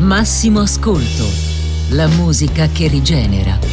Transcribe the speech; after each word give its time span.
Massimo 0.00 0.60
ascolto, 0.60 1.26
la 1.90 2.08
musica 2.08 2.66
che 2.68 2.88
rigenera. 2.88 3.70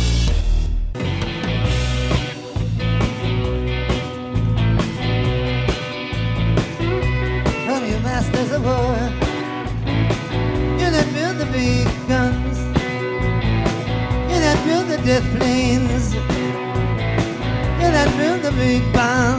death 15.08 15.24
planes. 15.38 16.14
Yeah, 17.80 17.92
that 17.92 18.18
built 18.18 18.42
the 18.42 18.52
big 18.52 18.84
bomb. 18.92 19.37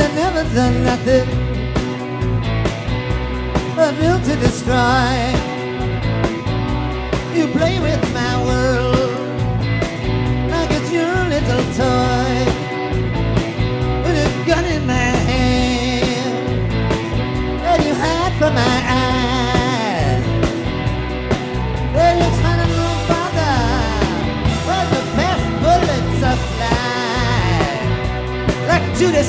you've 0.00 0.14
never 0.14 0.42
done 0.54 0.84
nothing 0.84 1.26
but 3.76 3.96
built 3.98 4.24
to 4.24 4.36
destroy. 4.36 5.34
You 7.34 7.48
play 7.48 7.78
with 7.80 8.12
my 8.12 8.44
world 8.44 9.10
like 10.50 10.70
it's 10.70 10.92
your 10.92 11.14
little 11.28 11.74
toy. 11.74 12.19
You 29.20 29.26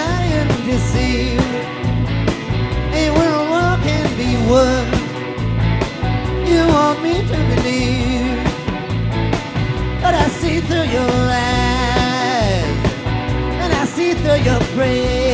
lie 0.00 0.28
and 0.40 0.50
deceive, 0.64 1.44
be. 4.16 4.28
You 6.50 6.62
want 6.68 7.02
me 7.02 7.14
to 7.20 7.38
believe, 7.50 8.44
but 10.00 10.14
I 10.14 10.26
see 10.40 10.60
through 10.60 10.88
your 10.96 11.10
eyes, 11.10 12.64
and 13.62 13.70
I 13.74 13.84
see 13.84 14.14
through 14.14 14.40
your 14.48 14.60
prayers. 14.74 15.29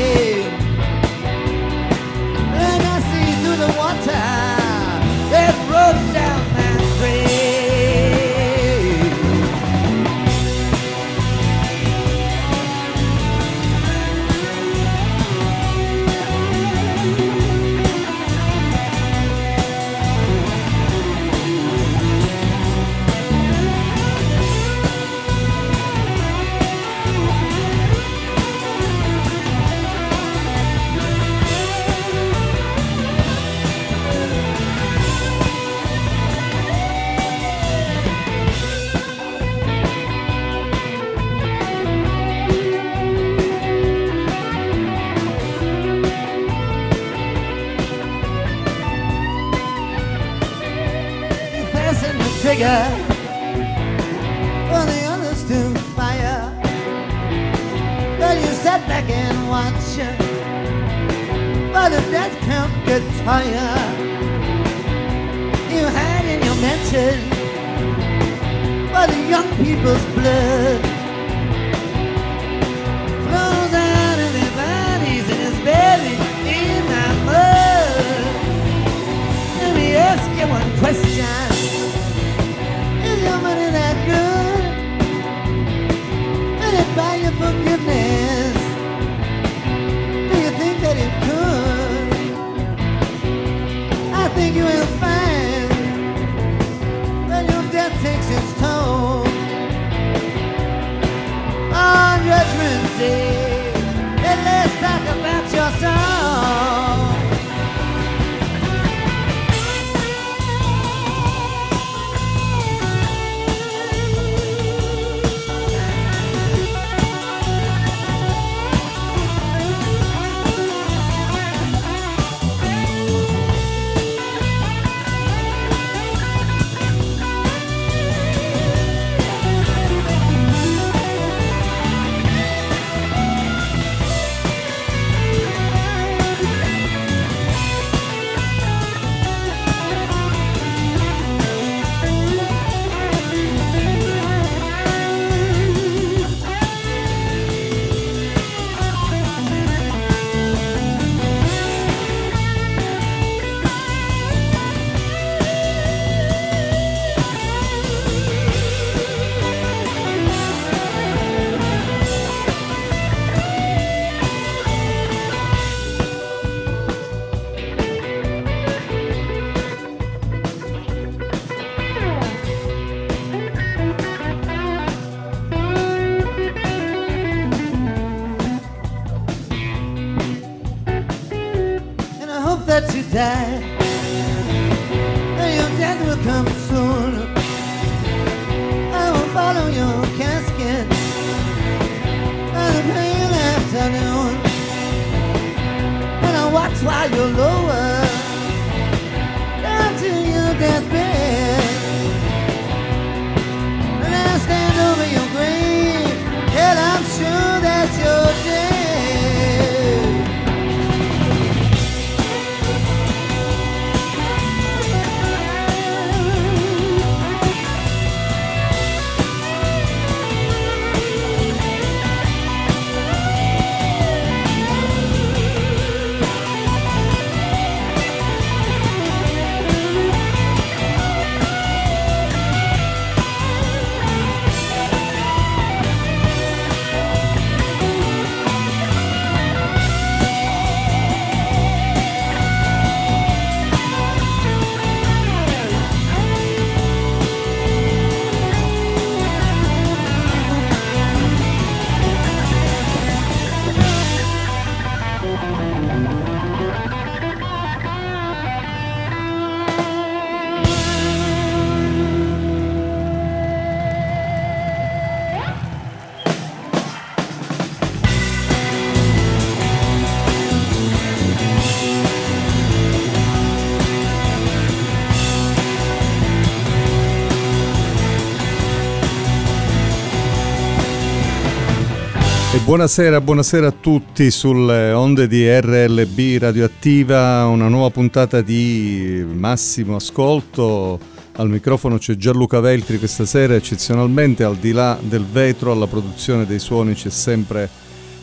Buonasera, 282.77 283.23
buonasera 283.23 283.69
a 283.69 283.73
tutti 283.73 284.31
sulle 284.31 284.93
onde 284.93 285.27
di 285.29 285.49
RLB 285.49 286.39
Radioattiva, 286.39 287.47
una 287.47 287.69
nuova 287.69 287.89
puntata 287.89 288.43
di 288.43 289.25
massimo 289.27 289.97
ascolto. 289.97 291.01
Al 291.37 291.49
microfono 291.49 291.97
c'è 291.97 292.17
Gianluca 292.17 292.61
Veltri 292.61 292.99
questa 292.99 293.25
sera, 293.25 293.55
eccezionalmente 293.55 294.45
al 294.45 294.57
di 294.57 294.73
là 294.73 294.99
del 295.01 295.25
vetro, 295.25 295.73
alla 295.73 295.87
produzione 295.87 296.45
dei 296.45 296.59
suoni 296.59 296.93
c'è 296.93 297.09
sempre 297.09 297.67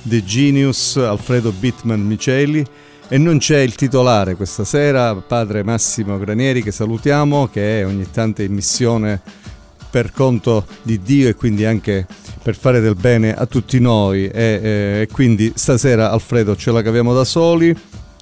The 0.03 0.23
Genius, 0.23 0.97
Alfredo 0.97 1.51
Bitman 1.51 2.01
Miceli 2.01 2.63
e 3.07 3.17
non 3.17 3.39
c'è 3.39 3.57
il 3.57 3.73
titolare 3.73 4.35
questa 4.35 4.63
sera, 4.63 5.15
padre 5.15 5.63
Massimo 5.63 6.19
Granieri 6.19 6.61
che 6.61 6.71
salutiamo, 6.71 7.47
che 7.47 7.79
è 7.79 7.87
ogni 7.87 8.05
tanto 8.11 8.43
in 8.43 8.53
missione 8.53 9.19
per 9.89 10.11
conto 10.11 10.67
di 10.83 11.01
Dio 11.01 11.27
e 11.27 11.33
quindi 11.33 11.65
anche 11.65 12.05
per 12.43 12.57
fare 12.57 12.81
del 12.81 12.95
bene 12.95 13.33
a 13.33 13.45
tutti 13.45 13.79
noi 13.79 14.27
e, 14.27 14.99
e 15.01 15.07
quindi 15.09 15.53
stasera 15.55 16.11
Alfredo 16.11 16.57
ce 16.57 16.71
la 16.71 16.81
caviamo 16.81 17.13
da 17.13 17.23
soli. 17.23 17.73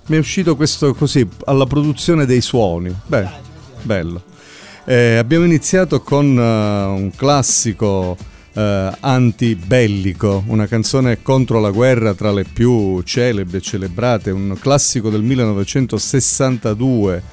Mi 0.05 0.15
è 0.15 0.19
uscito 0.19 0.55
questo 0.55 0.93
così 0.93 1.27
alla 1.45 1.65
produzione 1.65 2.27
dei 2.27 2.41
suoni. 2.41 2.95
Beh, 3.07 3.27
bello. 3.81 4.21
Eh, 4.85 5.15
abbiamo 5.15 5.45
iniziato 5.45 6.01
con 6.01 6.37
uh, 6.37 6.39
un 6.39 7.11
classico 7.15 8.15
uh, 8.53 8.61
antibellico, 8.99 10.43
una 10.47 10.67
canzone 10.67 11.23
contro 11.23 11.59
la 11.59 11.71
guerra 11.71 12.13
tra 12.13 12.31
le 12.31 12.43
più 12.43 13.01
celebri 13.01 13.57
e 13.57 13.61
celebrate, 13.61 14.29
un 14.29 14.55
classico 14.59 15.09
del 15.09 15.23
1962, 15.23 17.23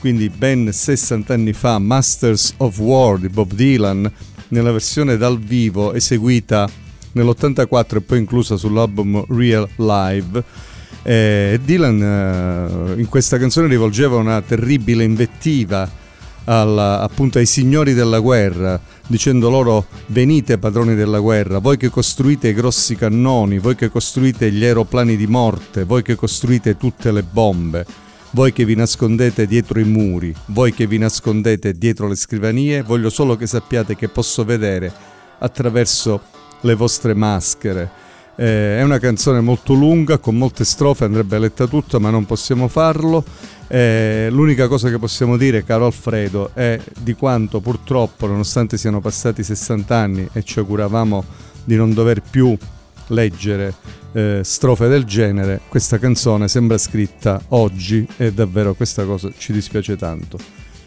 quindi 0.00 0.28
ben 0.28 0.70
60 0.72 1.32
anni 1.32 1.54
fa, 1.54 1.78
Masters 1.78 2.54
of 2.58 2.78
War 2.78 3.18
di 3.18 3.28
Bob 3.28 3.52
Dylan 3.52 4.12
nella 4.54 4.70
versione 4.70 5.16
dal 5.16 5.40
vivo 5.40 5.92
eseguita 5.94 6.70
nell'84 7.12 7.96
e 7.96 8.00
poi 8.02 8.18
inclusa 8.18 8.56
sull'album 8.56 9.24
Real 9.28 9.68
Live. 9.76 10.44
Eh, 11.02 11.60
Dylan 11.62 12.00
eh, 12.96 13.00
in 13.00 13.08
questa 13.08 13.36
canzone 13.36 13.66
rivolgeva 13.66 14.16
una 14.16 14.40
terribile 14.42 15.02
invettiva 15.02 15.90
alla, 16.44 17.00
appunto 17.00 17.38
ai 17.38 17.46
signori 17.46 17.94
della 17.94 18.20
guerra, 18.20 18.80
dicendo 19.08 19.50
loro 19.50 19.86
venite 20.06 20.56
padroni 20.58 20.94
della 20.94 21.18
guerra, 21.18 21.58
voi 21.58 21.76
che 21.76 21.90
costruite 21.90 22.48
i 22.48 22.54
grossi 22.54 22.94
cannoni, 22.94 23.58
voi 23.58 23.74
che 23.74 23.90
costruite 23.90 24.52
gli 24.52 24.64
aeroplani 24.64 25.16
di 25.16 25.26
morte, 25.26 25.82
voi 25.82 26.02
che 26.02 26.14
costruite 26.14 26.76
tutte 26.76 27.10
le 27.10 27.24
bombe 27.24 27.84
voi 28.34 28.52
che 28.52 28.64
vi 28.64 28.74
nascondete 28.74 29.46
dietro 29.46 29.78
i 29.78 29.84
muri, 29.84 30.34
voi 30.46 30.74
che 30.74 30.88
vi 30.88 30.98
nascondete 30.98 31.72
dietro 31.72 32.08
le 32.08 32.16
scrivanie, 32.16 32.82
voglio 32.82 33.08
solo 33.08 33.36
che 33.36 33.46
sappiate 33.46 33.94
che 33.94 34.08
posso 34.08 34.44
vedere 34.44 34.92
attraverso 35.38 36.20
le 36.62 36.74
vostre 36.74 37.14
maschere. 37.14 37.88
Eh, 38.34 38.78
è 38.78 38.82
una 38.82 38.98
canzone 38.98 39.38
molto 39.38 39.72
lunga, 39.74 40.18
con 40.18 40.36
molte 40.36 40.64
strofe, 40.64 41.04
andrebbe 41.04 41.38
letta 41.38 41.68
tutta, 41.68 42.00
ma 42.00 42.10
non 42.10 42.26
possiamo 42.26 42.66
farlo. 42.66 43.24
Eh, 43.68 44.26
l'unica 44.32 44.66
cosa 44.66 44.90
che 44.90 44.98
possiamo 44.98 45.36
dire, 45.36 45.62
caro 45.62 45.86
Alfredo, 45.86 46.50
è 46.54 46.80
di 46.98 47.14
quanto 47.14 47.60
purtroppo, 47.60 48.26
nonostante 48.26 48.76
siano 48.76 49.00
passati 49.00 49.44
60 49.44 49.96
anni 49.96 50.28
e 50.32 50.42
ci 50.42 50.58
auguravamo 50.58 51.24
di 51.62 51.76
non 51.76 51.94
dover 51.94 52.20
più 52.20 52.56
leggere 53.08 54.02
eh, 54.14 54.40
strofe 54.42 54.88
del 54.88 55.04
genere, 55.04 55.60
questa 55.68 55.98
canzone 55.98 56.48
sembra 56.48 56.78
scritta 56.78 57.40
oggi 57.48 58.06
e 58.16 58.32
davvero 58.32 58.74
questa 58.74 59.04
cosa 59.04 59.30
ci 59.36 59.52
dispiace 59.52 59.96
tanto. 59.96 60.38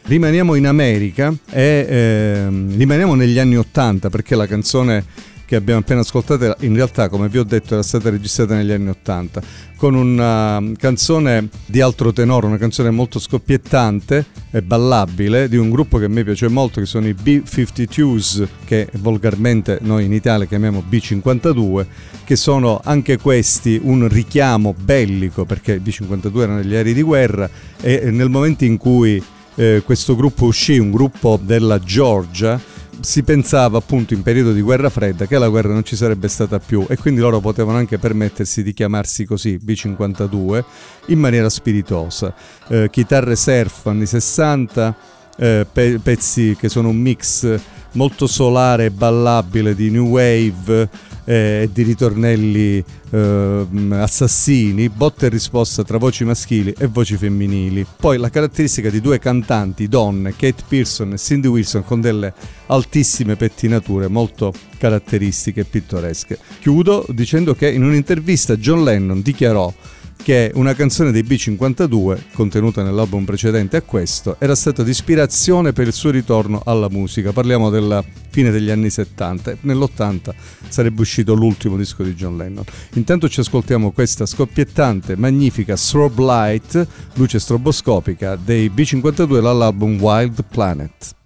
Rimaniamo 0.03 0.55
in 0.55 0.65
America 0.65 1.33
e 1.51 1.85
eh, 1.87 2.47
rimaniamo 2.47 3.13
negli 3.13 3.37
anni 3.37 3.57
Ottanta 3.57 4.09
perché 4.09 4.35
la 4.35 4.47
canzone 4.47 5.03
che 5.47 5.55
abbiamo 5.55 5.79
appena 5.79 6.01
ascoltato 6.01 6.57
in 6.59 6.75
realtà 6.75 7.07
come 7.07 7.29
vi 7.29 7.37
ho 7.37 7.43
detto 7.45 7.73
era 7.73 7.81
stata 7.81 8.09
registrata 8.09 8.53
negli 8.53 8.71
anni 8.73 8.89
Ottanta 8.89 9.41
con 9.77 9.95
una 9.95 10.61
canzone 10.75 11.47
di 11.67 11.79
altro 11.79 12.11
tenore, 12.11 12.47
una 12.47 12.57
canzone 12.57 12.89
molto 12.89 13.17
scoppiettante 13.17 14.25
e 14.51 14.61
ballabile 14.61 15.47
di 15.47 15.55
un 15.55 15.69
gruppo 15.69 15.99
che 15.99 16.05
a 16.05 16.09
me 16.09 16.25
piace 16.25 16.49
molto 16.49 16.81
che 16.81 16.85
sono 16.85 17.07
i 17.07 17.13
B-52s 17.13 18.45
che 18.65 18.89
volgarmente 18.95 19.77
noi 19.83 20.03
in 20.03 20.11
Italia 20.11 20.47
chiamiamo 20.47 20.83
B-52 20.85 21.85
che 22.25 22.35
sono 22.35 22.81
anche 22.83 23.17
questi 23.17 23.79
un 23.81 24.09
richiamo 24.09 24.75
bellico 24.77 25.45
perché 25.45 25.75
i 25.75 25.79
B-52 25.79 26.41
erano 26.41 26.61
gli 26.61 26.75
aerei 26.75 26.93
di 26.93 27.03
guerra 27.03 27.49
e 27.79 28.11
nel 28.11 28.29
momento 28.29 28.65
in 28.65 28.75
cui 28.75 29.23
eh, 29.55 29.81
questo 29.85 30.15
gruppo 30.15 30.45
uscì, 30.45 30.77
un 30.77 30.91
gruppo 30.91 31.39
della 31.41 31.79
Georgia 31.79 32.59
si 32.99 33.23
pensava 33.23 33.77
appunto 33.77 34.13
in 34.13 34.23
periodo 34.23 34.51
di 34.51 34.61
guerra 34.61 34.89
fredda 34.89 35.25
che 35.25 35.37
la 35.37 35.49
guerra 35.49 35.73
non 35.73 35.83
ci 35.83 35.95
sarebbe 35.95 36.27
stata 36.27 36.59
più 36.59 36.85
e 36.89 36.97
quindi 36.97 37.19
loro 37.19 37.39
potevano 37.39 37.77
anche 37.77 37.97
permettersi 37.97 38.63
di 38.63 38.73
chiamarsi 38.73 39.25
così 39.25 39.59
B52 39.63 40.63
in 41.07 41.19
maniera 41.19 41.49
spiritosa. 41.49 42.33
Eh, 42.67 42.89
chitarre 42.89 43.35
surf 43.35 43.85
anni 43.85 44.05
60, 44.05 44.95
eh, 45.37 45.65
pe- 45.71 45.99
pezzi 46.01 46.55
che 46.59 46.69
sono 46.69 46.89
un 46.89 46.97
mix 46.97 47.59
molto 47.93 48.27
solare 48.27 48.85
e 48.85 48.91
ballabile 48.91 49.73
di 49.73 49.89
new 49.89 50.07
wave 50.07 50.89
e 51.29 51.63
eh, 51.63 51.69
di 51.73 51.83
ritornelli 51.83 52.81
eh, 53.09 53.67
assassini, 53.91 54.87
botta 54.87 55.25
e 55.25 55.29
risposta 55.29 55.83
tra 55.83 55.97
voci 55.97 56.23
maschili 56.23 56.73
e 56.77 56.87
voci 56.87 57.17
femminili. 57.17 57.85
Poi 57.99 58.17
la 58.17 58.29
caratteristica 58.29 58.89
di 58.89 59.01
due 59.01 59.19
cantanti, 59.19 59.89
donne, 59.89 60.31
Kate 60.37 60.63
Pearson 60.65 61.11
e 61.11 61.17
Cindy 61.17 61.49
Wilson, 61.49 61.83
con 61.83 61.99
delle 61.99 62.33
altissime 62.67 63.35
pettinature 63.35 64.07
molto 64.07 64.53
caratteristiche 64.77 65.61
e 65.61 65.65
pittoresche. 65.65 66.39
Chiudo 66.61 67.05
dicendo 67.09 67.53
che 67.55 67.69
in 67.69 67.83
un'intervista 67.83 68.55
John 68.55 68.85
Lennon 68.85 69.21
dichiarò 69.21 69.73
che 70.21 70.51
una 70.55 70.73
canzone 70.73 71.11
dei 71.11 71.23
B52, 71.23 72.17
contenuta 72.33 72.83
nell'album 72.83 73.23
precedente 73.23 73.77
a 73.77 73.81
questo, 73.81 74.35
era 74.39 74.55
stata 74.55 74.83
di 74.83 74.89
ispirazione 74.89 75.73
per 75.73 75.87
il 75.87 75.93
suo 75.93 76.09
ritorno 76.09 76.61
alla 76.65 76.89
musica. 76.89 77.31
Parliamo 77.31 77.69
della 77.69 78.03
fine 78.29 78.51
degli 78.51 78.69
anni 78.69 78.89
70. 78.89 79.57
Nell'80 79.61 80.33
sarebbe 80.67 81.01
uscito 81.01 81.33
l'ultimo 81.33 81.77
disco 81.77 82.03
di 82.03 82.13
John 82.13 82.37
Lennon. 82.37 82.65
Intanto 82.93 83.29
ci 83.29 83.39
ascoltiamo 83.39 83.91
questa 83.91 84.25
scoppiettante, 84.25 85.15
magnifica 85.15 85.75
Strobe 85.75 86.23
Light, 86.23 86.87
luce 87.13 87.39
stroboscopica, 87.39 88.35
dei 88.35 88.69
B52 88.69 89.41
dall'album 89.41 89.99
Wild 89.99 90.43
Planet. 90.49 91.16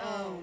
Oh, 0.00 0.38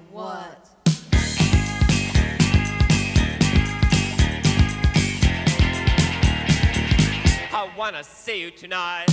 tonight. 8.51 9.05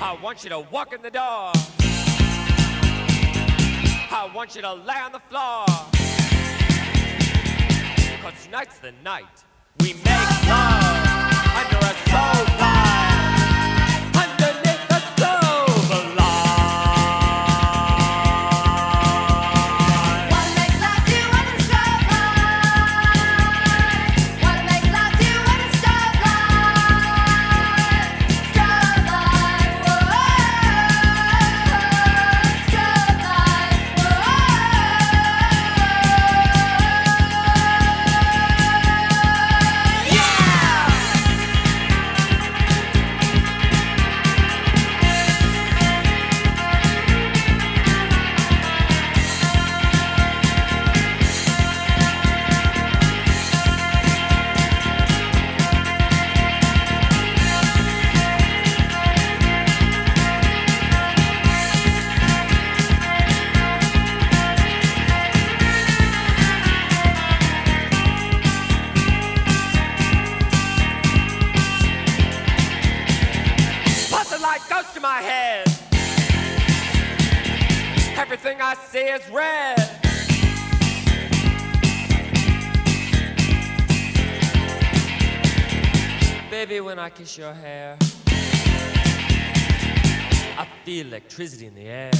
I 0.00 0.16
want 0.22 0.44
you 0.44 0.50
to 0.50 0.60
walk 0.70 0.92
in 0.92 1.02
the 1.02 1.10
door. 1.10 1.50
I 4.12 4.30
want 4.32 4.54
you 4.54 4.62
to 4.62 4.72
lay 4.72 4.94
on 4.94 5.10
the 5.10 5.18
floor. 5.18 5.66
Cause 8.22 8.44
tonight's 8.44 8.78
the 8.78 8.92
night 9.02 9.42
we 9.80 9.94
make 9.94 10.48
love 10.48 11.24
under 11.56 11.78
a 11.78 11.94
soul 12.08 12.53
Everything 78.84 79.08
I 79.08 79.18
see 79.18 79.24
is 79.24 79.30
red. 79.30 79.78
Baby, 86.50 86.80
when 86.80 86.98
I 86.98 87.08
kiss 87.10 87.38
your 87.38 87.54
hair, 87.54 87.96
I 90.56 90.66
feel 90.84 91.06
electricity 91.06 91.66
in 91.66 91.74
the 91.74 91.82
air. 91.82 92.10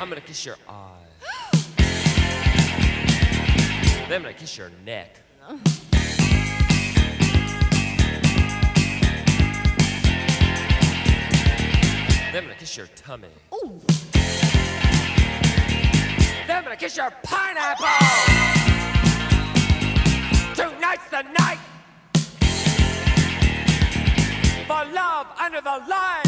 I'm 0.00 0.08
gonna 0.08 0.20
kiss 0.20 0.44
your 0.44 0.56
eyes. 0.68 1.06
then 4.08 4.16
I'm 4.16 4.22
gonna 4.22 4.34
kiss 4.34 4.56
your 4.58 4.70
neck. 4.84 5.16
Then 12.32 12.44
I'm 12.44 12.48
gonna 12.48 12.58
kiss 12.58 12.76
your 12.78 12.86
tummy. 12.96 13.28
Then 16.46 16.56
I'm 16.56 16.64
gonna 16.64 16.76
kiss 16.76 16.96
your 16.96 17.10
pineapple. 17.22 17.86
Tonight's 20.54 21.10
the 21.10 21.22
night 21.38 21.58
for 24.66 24.84
love 24.94 25.26
under 25.38 25.60
the 25.60 25.84
lights. 25.86 26.21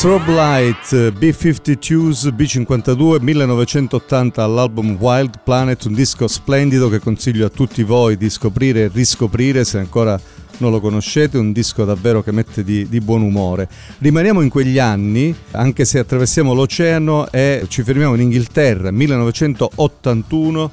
Strobe 0.00 0.32
Light 0.32 0.92
eh, 0.94 1.12
B-52s 1.12 2.32
B52 2.34 3.20
1980 3.20 4.42
all'album 4.42 4.96
Wild 4.98 5.40
Planet, 5.44 5.84
un 5.84 5.92
disco 5.92 6.26
splendido 6.26 6.88
che 6.88 7.00
consiglio 7.00 7.44
a 7.44 7.50
tutti 7.50 7.82
voi 7.82 8.16
di 8.16 8.30
scoprire 8.30 8.84
e 8.84 8.90
riscoprire 8.90 9.62
se 9.62 9.76
ancora 9.76 10.18
non 10.56 10.70
lo 10.70 10.80
conoscete, 10.80 11.36
un 11.36 11.52
disco 11.52 11.84
davvero 11.84 12.22
che 12.22 12.32
mette 12.32 12.64
di, 12.64 12.88
di 12.88 12.98
buon 13.02 13.20
umore. 13.20 13.68
Rimaniamo 13.98 14.40
in 14.40 14.48
quegli 14.48 14.78
anni, 14.78 15.36
anche 15.50 15.84
se 15.84 15.98
attraversiamo 15.98 16.54
l'oceano 16.54 17.30
e 17.30 17.66
ci 17.68 17.82
fermiamo 17.82 18.14
in 18.14 18.22
Inghilterra, 18.22 18.90
1981 18.90 20.70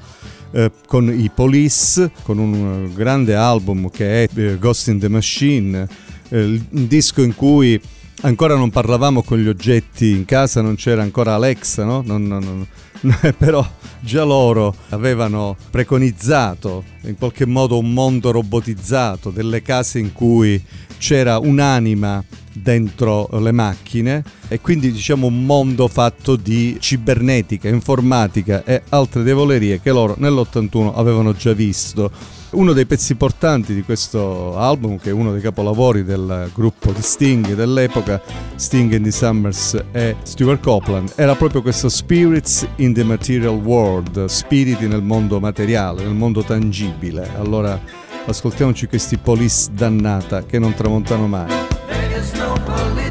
eh, 0.52 0.72
con 0.88 1.14
i 1.14 1.30
Police, 1.36 2.12
con 2.24 2.38
un 2.38 2.86
eh, 2.86 2.94
grande 2.96 3.36
album 3.36 3.90
che 3.90 4.24
è 4.24 4.30
eh, 4.34 4.58
Ghost 4.58 4.88
in 4.88 5.00
the 5.00 5.10
Machine, 5.10 5.86
eh, 6.30 6.62
un 6.70 6.88
disco 6.88 7.22
in 7.22 7.36
cui 7.36 7.78
ancora 8.22 8.56
non 8.56 8.70
parlavamo 8.70 9.24
con 9.24 9.38
gli 9.40 9.48
oggetti 9.48 10.12
in 10.12 10.26
casa, 10.26 10.62
non 10.62 10.76
c'era 10.76 11.02
ancora 11.02 11.34
Alexa, 11.36 11.84
no? 11.84 12.02
Non- 12.06 12.26
non- 12.26 12.44
non- 12.44 13.34
però 13.38 13.66
già 14.00 14.24
loro 14.24 14.76
avevano 14.90 15.56
preconizzato 15.70 16.84
in 17.04 17.16
qualche 17.18 17.46
modo 17.46 17.78
un 17.78 17.94
mondo 17.94 18.32
robotizzato, 18.32 19.30
delle 19.30 19.62
case 19.62 20.00
in 20.00 20.14
cui 20.14 20.62
c'era 20.98 21.38
un'anima 21.38 22.24
dentro 22.62 23.28
le 23.40 23.52
macchine 23.52 24.24
e 24.48 24.60
quindi 24.62 24.92
diciamo 24.92 25.28
un 25.28 25.46
mondo 25.46 25.88
fatto 25.88 26.36
di 26.36 26.78
cibernetica, 26.80 27.68
informatica 27.68 28.64
e 28.64 28.84
altre 28.90 29.24
devolerie 29.24 29.82
che 29.82 29.92
loro 29.92 30.16
nell'81 30.18 30.94
avevano 30.96 31.34
già 31.34 31.54
visto. 31.54 32.12
Uno 32.50 32.72
dei 32.72 32.86
pezzi 32.86 33.16
portanti 33.16 33.74
di 33.74 33.82
questo 33.82 34.58
album, 34.58 34.98
che 34.98 35.10
è 35.10 35.14
uno 35.14 35.34
dei 35.34 35.42
capolavori 35.42 36.06
del 36.06 36.50
gruppo 36.54 36.94
di 36.94 37.02
Sting 37.02 37.54
dell'epoca, 37.54 38.22
Sting 38.56 38.94
and 38.94 39.04
the 39.04 39.12
Summers 39.12 39.84
e 39.92 40.16
Stuart 40.24 40.64
Copeland, 40.64 41.12
era 41.18 41.36
proprio 41.36 41.62
questo 41.62 41.90
Spirits 41.90 42.66
in 42.78 42.94
the 42.94 43.04
Material 43.04 43.56
World, 43.56 44.26
spiriti 44.26 44.88
nel 44.88 45.04
mondo 45.04 45.42
materiale, 45.42 46.04
nel 46.04 46.16
mondo 46.16 46.42
tangibile. 46.42 47.30
Allora 47.38 47.80
ascoltiamoci 48.26 48.88
questi 48.88 49.18
police 49.18 49.70
dannata 49.74 50.46
che 50.46 50.58
non 50.58 50.74
tramontano 50.74 51.28
mai. 51.28 51.77
there's 52.18 52.34
no 52.34 52.56
police. 52.66 53.07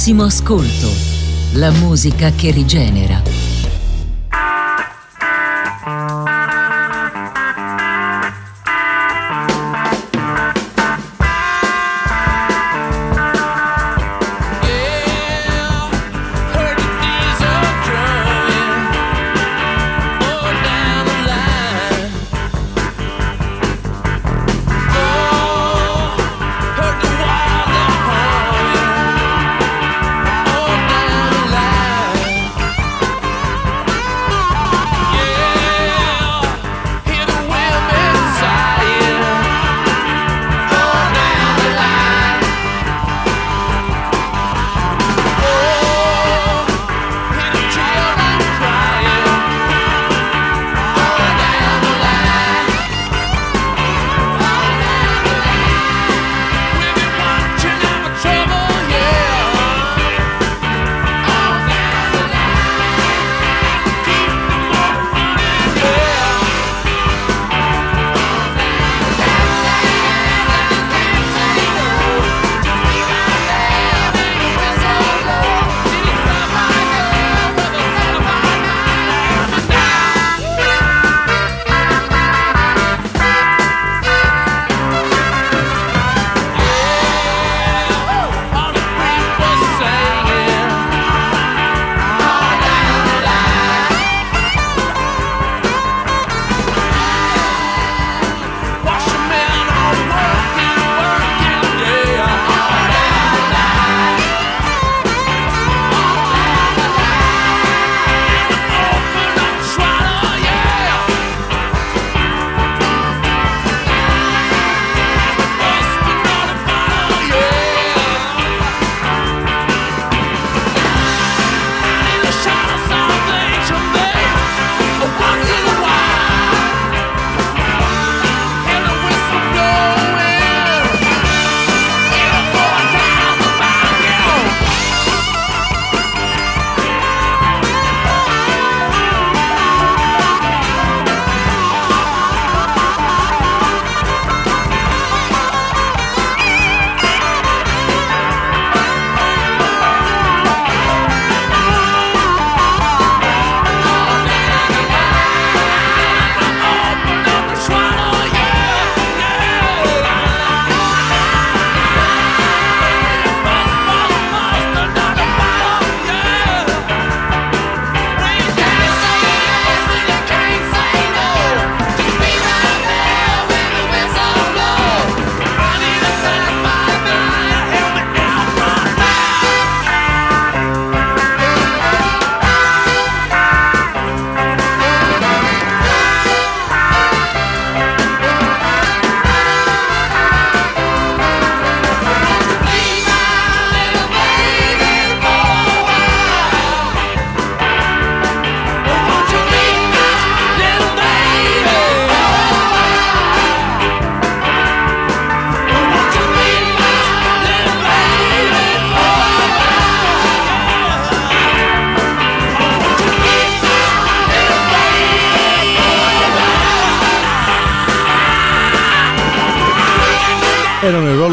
Massimo 0.00 0.22
ascolto, 0.24 0.90
la 1.56 1.70
musica 1.72 2.30
che 2.30 2.50
rigenera. 2.52 3.39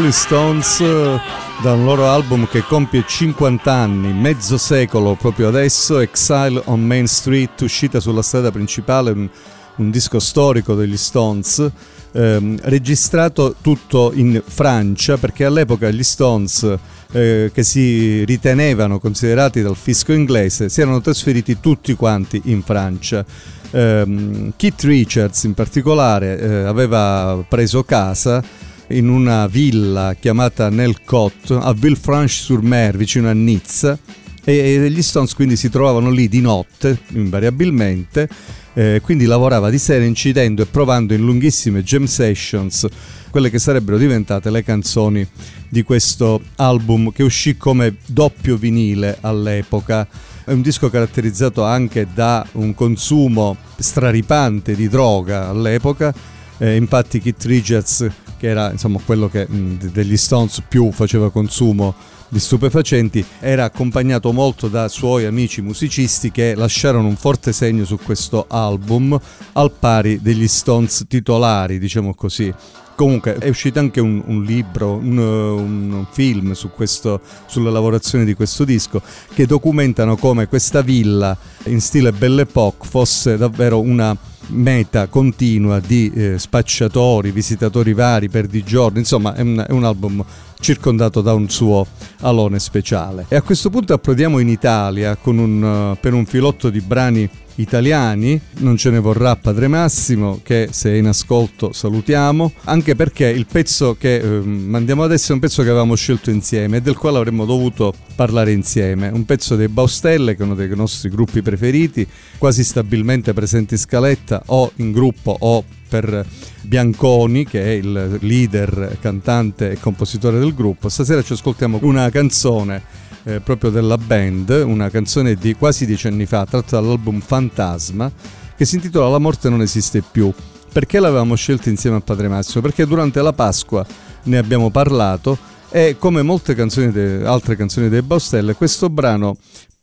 Rolling 0.08 0.12
Stones 0.12 0.80
eh, 0.80 1.20
da 1.62 1.74
un 1.74 1.84
loro 1.84 2.08
album 2.08 2.48
che 2.48 2.62
compie 2.62 3.04
50 3.06 3.70
anni, 3.70 4.12
mezzo 4.12 4.56
secolo 4.56 5.14
proprio 5.16 5.48
adesso, 5.48 5.98
Exile 5.98 6.62
on 6.66 6.82
Main 6.82 7.06
Street, 7.06 7.60
uscita 7.60 8.00
sulla 8.00 8.22
strada 8.22 8.50
principale, 8.50 9.10
un, 9.10 9.28
un 9.76 9.90
disco 9.90 10.18
storico 10.18 10.74
degli 10.74 10.96
Stones, 10.96 11.70
ehm, 12.12 12.58
registrato 12.62 13.56
tutto 13.60 14.12
in 14.14 14.42
Francia 14.46 15.18
perché 15.18 15.44
all'epoca 15.44 15.90
gli 15.90 16.02
Stones 16.02 16.76
eh, 17.12 17.50
che 17.52 17.62
si 17.62 18.24
ritenevano 18.24 18.98
considerati 18.98 19.60
dal 19.60 19.76
fisco 19.76 20.12
inglese 20.12 20.68
si 20.68 20.80
erano 20.80 21.00
trasferiti 21.00 21.60
tutti 21.60 21.94
quanti 21.94 22.40
in 22.44 22.62
Francia. 22.62 23.24
Ehm, 23.72 24.52
Keith 24.56 24.82
Richards 24.84 25.42
in 25.44 25.52
particolare 25.52 26.38
eh, 26.38 26.64
aveva 26.64 27.44
preso 27.46 27.82
casa 27.82 28.42
in 28.88 29.08
una 29.08 29.46
villa 29.46 30.14
chiamata 30.18 30.68
Nelcott 30.70 31.50
a 31.50 31.72
Villefranche-sur-Mer 31.72 32.96
vicino 32.96 33.28
a 33.28 33.32
Nizza 33.32 33.98
e 34.44 34.90
gli 34.90 35.02
Stones 35.02 35.34
quindi 35.34 35.56
si 35.56 35.68
trovavano 35.68 36.10
lì 36.10 36.28
di 36.28 36.40
notte 36.40 36.98
invariabilmente 37.12 38.28
eh, 38.74 39.00
quindi 39.02 39.24
lavorava 39.24 39.70
di 39.70 39.78
sera 39.78 40.04
incidendo 40.04 40.62
e 40.62 40.66
provando 40.66 41.12
in 41.12 41.22
lunghissime 41.22 41.82
jam 41.82 42.04
sessions 42.04 42.86
quelle 43.30 43.50
che 43.50 43.58
sarebbero 43.58 43.98
diventate 43.98 44.50
le 44.50 44.62
canzoni 44.62 45.26
di 45.68 45.82
questo 45.82 46.40
album 46.56 47.12
che 47.12 47.22
uscì 47.22 47.56
come 47.56 47.96
doppio 48.06 48.56
vinile 48.56 49.18
all'epoca. 49.20 50.08
È 50.44 50.52
un 50.52 50.62
disco 50.62 50.88
caratterizzato 50.88 51.62
anche 51.62 52.06
da 52.14 52.46
un 52.52 52.74
consumo 52.74 53.56
straripante 53.76 54.74
di 54.74 54.88
droga 54.88 55.48
all'epoca 55.48 56.14
eh, 56.58 56.74
infatti 56.74 57.20
Keith 57.20 57.44
Richards 57.44 58.08
che 58.38 58.46
era 58.46 58.70
insomma 58.70 58.98
quello 59.04 59.28
che 59.28 59.46
mh, 59.46 59.78
de- 59.78 59.90
degli 59.90 60.16
Stones 60.16 60.62
più 60.66 60.90
faceva 60.92 61.30
consumo 61.30 61.94
di 62.28 62.38
stupefacenti, 62.38 63.24
era 63.40 63.64
accompagnato 63.64 64.32
molto 64.32 64.68
da 64.68 64.88
suoi 64.88 65.24
amici 65.24 65.62
musicisti 65.62 66.30
che 66.30 66.54
lasciarono 66.54 67.08
un 67.08 67.16
forte 67.16 67.52
segno 67.52 67.84
su 67.84 67.98
questo 67.98 68.44
album, 68.48 69.18
al 69.52 69.72
pari 69.72 70.20
degli 70.20 70.46
Stones 70.46 71.04
titolari, 71.08 71.78
diciamo 71.78 72.14
così. 72.14 72.52
Comunque 72.98 73.36
è 73.36 73.48
uscito 73.48 73.78
anche 73.78 74.00
un, 74.00 74.20
un 74.26 74.42
libro, 74.42 74.94
un, 74.94 75.18
un 75.18 76.06
film 76.10 76.50
su 76.54 76.70
questo, 76.72 77.20
sulla 77.46 77.70
lavorazione 77.70 78.24
di 78.24 78.34
questo 78.34 78.64
disco 78.64 79.00
che 79.34 79.46
documentano 79.46 80.16
come 80.16 80.48
questa 80.48 80.82
villa 80.82 81.36
in 81.66 81.80
stile 81.80 82.10
Belle 82.10 82.42
Époque 82.42 82.88
fosse 82.88 83.36
davvero 83.36 83.78
una 83.78 84.16
meta 84.48 85.06
continua 85.06 85.78
di 85.78 86.10
eh, 86.12 86.40
spacciatori, 86.40 87.30
visitatori 87.30 87.92
vari, 87.92 88.28
perdigiorni, 88.28 88.98
insomma 88.98 89.32
è 89.36 89.42
un, 89.42 89.64
è 89.64 89.70
un 89.70 89.84
album 89.84 90.24
circondato 90.58 91.20
da 91.20 91.34
un 91.34 91.48
suo 91.48 91.86
alone 92.20 92.58
speciale. 92.58 93.26
E 93.28 93.36
a 93.36 93.42
questo 93.42 93.70
punto 93.70 93.92
approdiamo 93.92 94.38
in 94.38 94.48
Italia 94.48 95.16
un, 95.24 95.92
eh, 95.94 95.98
per 96.00 96.14
un 96.14 96.26
filotto 96.26 96.70
di 96.70 96.80
brani 96.80 97.28
italiani, 97.58 98.40
non 98.58 98.76
ce 98.76 98.90
ne 98.90 98.98
vorrà 98.98 99.36
Padre 99.36 99.68
Massimo 99.68 100.40
che 100.42 100.68
se 100.70 100.90
è 100.90 100.94
in 100.94 101.06
ascolto 101.06 101.72
salutiamo, 101.72 102.52
anche 102.64 102.94
perché 102.94 103.26
il 103.28 103.46
pezzo 103.46 103.96
che 103.98 104.16
eh, 104.16 104.40
mandiamo 104.40 105.02
adesso 105.02 105.32
è 105.32 105.34
un 105.34 105.40
pezzo 105.40 105.62
che 105.62 105.68
avevamo 105.68 105.94
scelto 105.94 106.30
insieme 106.30 106.78
e 106.78 106.82
del 106.82 106.96
quale 106.96 107.18
avremmo 107.18 107.44
dovuto 107.44 107.92
parlare 108.14 108.52
insieme, 108.52 109.08
un 109.08 109.24
pezzo 109.24 109.56
dei 109.56 109.68
Baustelle 109.68 110.34
che 110.34 110.42
è 110.42 110.44
uno 110.44 110.54
dei 110.54 110.68
nostri 110.74 111.08
gruppi 111.08 111.42
preferiti, 111.42 112.06
quasi 112.38 112.64
stabilmente 112.64 113.32
presenti 113.32 113.74
in 113.74 113.80
scaletta 113.80 114.42
o 114.46 114.70
in 114.76 114.92
gruppo 114.92 115.36
o 115.38 115.64
per 115.88 116.24
Bianconi 116.62 117.44
che 117.44 117.62
è 117.62 117.70
il 117.70 118.18
leader, 118.20 118.98
cantante 119.00 119.72
e 119.72 119.80
compositore 119.80 120.38
del 120.38 120.54
gruppo. 120.54 120.88
Stasera 120.88 121.22
ci 121.22 121.32
ascoltiamo 121.32 121.78
una 121.82 122.10
canzone 122.10 122.82
eh, 123.24 123.40
proprio 123.40 123.70
della 123.70 123.98
band, 123.98 124.62
una 124.64 124.90
canzone 124.90 125.34
di 125.34 125.54
quasi 125.54 125.86
dieci 125.86 126.06
anni 126.06 126.26
fa, 126.26 126.46
tratta 126.46 126.80
dall'album 126.80 127.20
Fantasma, 127.20 128.10
che 128.56 128.64
si 128.64 128.76
intitola 128.76 129.08
La 129.08 129.18
morte 129.18 129.48
non 129.48 129.60
esiste 129.60 130.02
più. 130.02 130.32
Perché 130.70 131.00
l'avevamo 131.00 131.34
scelta 131.34 131.70
insieme 131.70 131.96
a 131.96 132.00
Padre 132.00 132.28
Massimo? 132.28 132.62
Perché 132.62 132.86
durante 132.86 133.22
la 133.22 133.32
Pasqua 133.32 133.84
ne 134.24 134.38
abbiamo 134.38 134.70
parlato 134.70 135.38
e 135.70 135.96
come 135.98 136.22
molte 136.22 136.54
canzoni 136.54 136.90
de- 136.90 137.24
altre 137.24 137.56
canzoni 137.56 137.88
dei 137.88 138.02
Baustelle, 138.02 138.54
questo 138.54 138.88
brano 138.88 139.36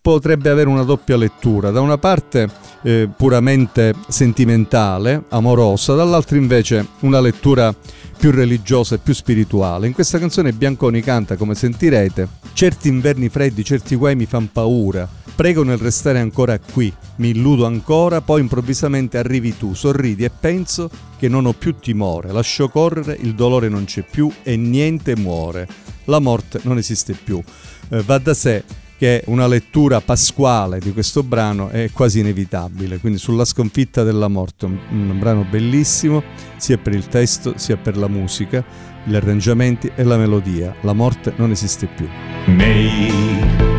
potrebbe 0.06 0.52
avere 0.52 0.70
una 0.70 0.84
doppia 0.84 1.18
lettura, 1.18 1.72
da 1.72 1.82
una 1.82 1.98
parte 1.98 2.48
eh, 2.84 3.10
puramente 3.18 3.96
sentimentale, 4.08 5.24
amorosa, 5.30 5.96
dall'altra 5.96 6.38
invece 6.38 6.90
una 7.00 7.20
lettura 7.20 7.74
più 8.16 8.30
religiosa 8.30 8.94
e 8.94 8.98
più 9.00 9.16
spirituale. 9.16 9.88
In 9.88 9.94
questa 9.94 10.20
canzone 10.20 10.54
Bianconi 10.54 11.02
canta, 11.02 11.38
come 11.38 11.56
sentirete, 11.56 12.28
certi 12.54 12.88
inverni 12.88 13.30
freddi, 13.30 13.66
certi 13.66 13.96
guai 13.96 14.16
mi 14.16 14.28
fan 14.28 14.52
paura, 14.52 15.10
prego 15.34 15.64
nel 15.64 15.80
restare 15.80 16.20
ancora 16.20 16.60
qui, 16.60 16.94
mi 17.16 17.30
illudo 17.30 17.66
ancora, 17.66 18.22
poi 18.22 18.42
improvvisamente 18.42 19.18
arrivi 19.18 19.58
tu, 19.58 19.74
sorridi 19.74 20.24
e 20.24 20.30
penso 20.30 20.88
che 21.18 21.28
non 21.28 21.48
ho 21.48 21.54
più 21.54 21.78
timore, 21.80 22.32
lascio 22.32 22.70
correre, 22.70 23.18
il 23.20 23.34
dolore 23.34 23.70
non 23.70 23.86
c'è 23.86 24.06
più 24.08 24.32
e 24.44 24.56
niente 24.56 25.16
muore, 25.16 25.68
la 26.04 26.20
morte 26.20 26.60
non 26.62 26.78
esiste 26.78 27.14
più. 27.14 27.42
Eh, 27.90 28.04
va 28.04 28.20
da 28.20 28.36
sé 28.36 28.64
che 28.98 29.24
una 29.28 29.48
lettura 29.48 30.00
pasquale 30.02 30.80
di 30.80 30.94
questo 30.94 31.24
brano 31.24 31.70
è 31.70 31.90
quasi 31.92 32.20
inevitabile, 32.20 33.00
quindi 33.00 33.20
sulla 33.20 33.46
sconfitta 33.46 34.04
della 34.04 34.28
morte, 34.28 34.66
un, 34.66 35.18
brano 35.20 35.46
bellissimo 35.50 36.24
sia 36.58 36.78
per 36.78 36.94
il 36.94 37.08
testo 37.08 37.54
sia 37.58 37.78
per 37.78 37.98
la 37.98 38.08
musica, 38.08 38.64
gli 39.04 39.16
arrangiamenti 39.16 39.92
e 39.94 40.04
la 40.04 40.18
melodia. 40.18 40.74
La 40.82 40.94
morte 40.94 41.34
non 41.36 41.52
esiste 41.52 41.88
più. 41.88 42.08
Nei 42.46 43.12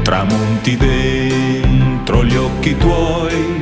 tramonti 0.03 0.77
dentro 0.77 2.25
gli 2.25 2.37
occhi 2.37 2.77
tuoi 2.77 3.61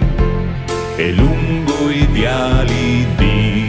e 0.97 1.12
lungo 1.12 1.88
i 1.90 2.07
viali 2.07 3.07
di 3.17 3.67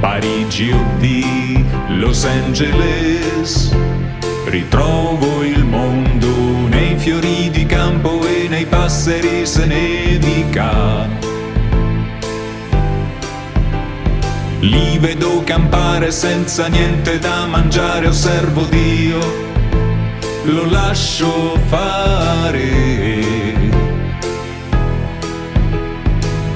Parigi 0.00 0.70
o 0.70 0.84
di 0.98 1.64
Los 1.96 2.24
Angeles 2.24 3.74
ritrovo 4.46 5.42
il 5.42 5.64
mondo 5.64 6.07
fiori 7.08 7.48
di 7.48 7.64
campo 7.64 8.20
e 8.26 8.48
nei 8.50 8.66
passeri 8.66 9.46
se 9.46 9.64
nevica. 9.64 11.08
Li 14.60 14.98
vedo 14.98 15.42
campare 15.42 16.10
senza 16.10 16.66
niente 16.66 17.18
da 17.18 17.46
mangiare, 17.46 18.08
osservo 18.08 18.64
Dio, 18.64 19.18
lo 20.42 20.68
lascio 20.68 21.56
fare. 21.68 22.66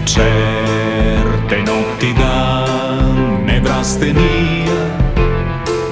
Certe 0.04 1.62
notti 1.62 2.12
da 2.12 3.00
nevrastenia, 3.42 4.74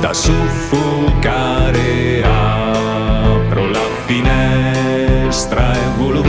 da 0.00 0.12
soffocare, 0.12 2.20
la 2.20 2.69
finestra 5.40 5.72
e. 5.96 6.28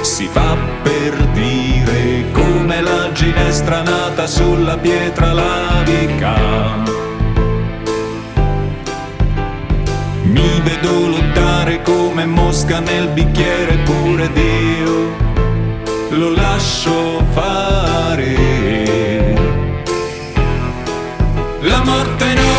Si 0.00 0.26
fa 0.26 0.56
per 0.82 1.14
dire 1.32 2.30
come 2.32 2.80
la 2.80 3.12
ginestra 3.12 3.82
nata 3.82 4.26
sulla 4.26 4.78
pietra 4.78 5.32
lavica. 5.32 6.34
Mi 10.22 10.60
vedo 10.62 11.08
lottare 11.08 11.82
come 11.82 12.24
mosca 12.24 12.80
nel 12.80 13.08
bicchiere 13.08 13.76
pure 13.84 14.32
Dio 14.32 15.10
lo 16.10 16.30
lascio 16.30 17.22
fare. 17.32 18.34
La 21.60 21.82
morte 21.84 22.34
non 22.34 22.51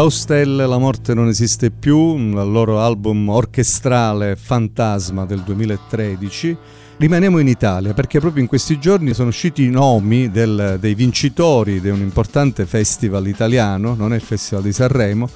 Baustelle, 0.00 0.66
La 0.66 0.78
morte 0.78 1.12
non 1.12 1.28
esiste 1.28 1.70
più, 1.70 2.16
il 2.16 2.32
loro 2.32 2.80
album 2.80 3.28
orchestrale 3.28 4.34
Fantasma 4.34 5.26
del 5.26 5.42
2013. 5.42 6.56
Rimaniamo 6.96 7.38
in 7.38 7.46
Italia 7.48 7.92
perché 7.92 8.18
proprio 8.18 8.40
in 8.40 8.48
questi 8.48 8.78
giorni 8.78 9.12
sono 9.12 9.28
usciti 9.28 9.64
i 9.64 9.68
nomi 9.68 10.30
del- 10.30 10.78
dei 10.80 10.94
vincitori 10.94 11.82
di 11.82 11.90
un 11.90 12.00
importante 12.00 12.64
festival 12.64 13.26
italiano, 13.26 13.94
non 13.94 14.14
è 14.14 14.16
il 14.16 14.22
Festival 14.22 14.64
di 14.64 14.72
Sanremo, 14.72 15.28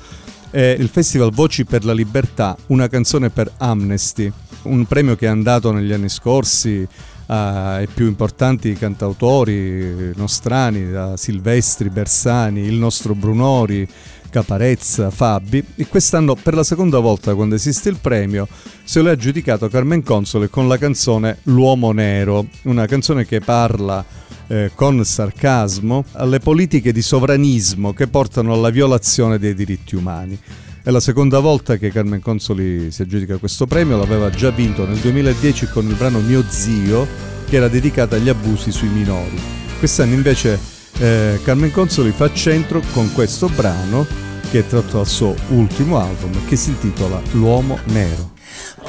è 0.48 0.74
il 0.79 0.88
Festival 0.88 1.31
Voci 1.31 1.66
per 1.66 1.85
la 1.85 1.92
Libertà, 1.92 2.57
una 2.68 2.88
canzone 2.88 3.29
per 3.29 3.53
Amnesty, 3.59 4.33
un 4.62 4.87
premio 4.87 5.14
che 5.14 5.27
è 5.27 5.29
andato 5.29 5.72
negli 5.72 5.92
anni 5.92 6.09
scorsi 6.09 6.88
ai 7.27 7.87
più 7.87 8.07
importanti 8.07 8.73
cantautori 8.75 10.13
nostrani, 10.15 10.91
da 10.91 11.17
Silvestri, 11.17 11.89
Bersani, 11.89 12.61
il 12.61 12.75
nostro 12.75 13.15
Brunori, 13.15 13.89
Caparezza, 14.31 15.11
Fabi 15.11 15.65
e 15.77 15.87
quest'anno 15.87 16.35
per 16.35 16.55
la 16.55 16.65
seconda 16.65 16.99
volta 16.99 17.37
quando 17.37 17.55
esiste 17.55 17.89
il 17.89 17.99
premio 18.01 18.49
se 18.83 19.01
lo 19.01 19.09
è 19.09 19.13
aggiudicato 19.13 19.69
Carmen 19.69 20.03
Console 20.03 20.51
con 20.51 20.67
la 20.67 20.77
canzone 20.77 21.39
L'uomo 21.45 21.93
nero, 21.93 22.47
una 22.63 22.87
canzone 22.87 23.25
che 23.27 23.41
parla 23.41 24.05
eh, 24.49 24.73
con 24.75 25.05
sarcasmo 25.05 26.05
alle 26.13 26.41
politiche 26.41 26.93
di 26.93 27.01
sovranismo 27.01 27.93
che 27.93 28.09
portano 28.09 28.53
alla 28.53 28.71
violazione 28.71 29.39
dei 29.39 29.55
diritti 29.55 29.95
umani. 29.95 30.39
È 30.87 30.90
la 30.90 31.01
seconda 31.01 31.38
volta 31.38 31.79
che 31.79 31.90
Carmen 31.90 32.20
Consoli 32.20 32.90
si 32.90 33.01
aggiudica 33.01 33.38
questo 33.38 33.64
premio, 33.64 33.97
l'aveva 33.97 34.29
già 34.29 34.51
vinto 34.51 34.87
nel 34.87 34.99
2010 34.99 35.68
con 35.68 35.88
il 35.88 35.94
brano 35.94 36.18
Mio 36.18 36.44
zio, 36.47 37.07
che 37.47 37.57
era 37.57 37.68
dedicato 37.68 38.16
agli 38.16 38.29
abusi 38.29 38.70
sui 38.70 38.88
minori. 38.88 39.40
Quest'anno 39.79 40.12
invece 40.12 40.61
eh, 40.99 41.40
Carmen 41.42 41.70
Consoli 41.70 42.11
fa 42.11 42.31
centro 42.35 42.83
con 42.92 43.11
questo 43.14 43.49
brano 43.49 44.07
che 44.51 44.59
è 44.59 44.66
tratto 44.66 44.99
dal 44.99 45.07
suo 45.07 45.35
ultimo 45.49 45.99
album 45.99 46.33
che 46.47 46.57
si 46.57 46.68
intitola 46.68 47.18
L'uomo 47.31 47.79
nero. 47.85 48.33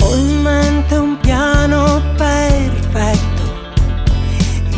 Ho 0.01 0.15
in 0.17 0.41
mente 0.41 0.95
un 0.97 1.17
piano 1.21 2.01
perfetto, 2.17 3.41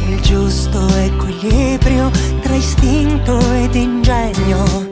il 0.08 0.21
giusto 0.21 0.88
equilibrio 0.97 2.12
tra 2.41 2.53
istinto 2.53 3.39
ed 3.53 3.73
ingegno, 3.73 4.87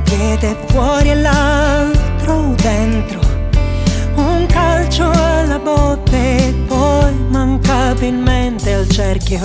un 0.00 0.02
piede 0.02 0.56
fuori 0.66 1.10
e 1.10 1.14
l'altro 1.14 2.54
dentro, 2.62 3.20
un 4.14 4.46
calcio 4.46 5.10
alla 5.10 5.58
botte 5.58 6.48
e 6.48 6.54
poi 6.66 7.12
mancabilmente 7.28 8.72
al 8.74 8.88
cerchio. 8.88 9.40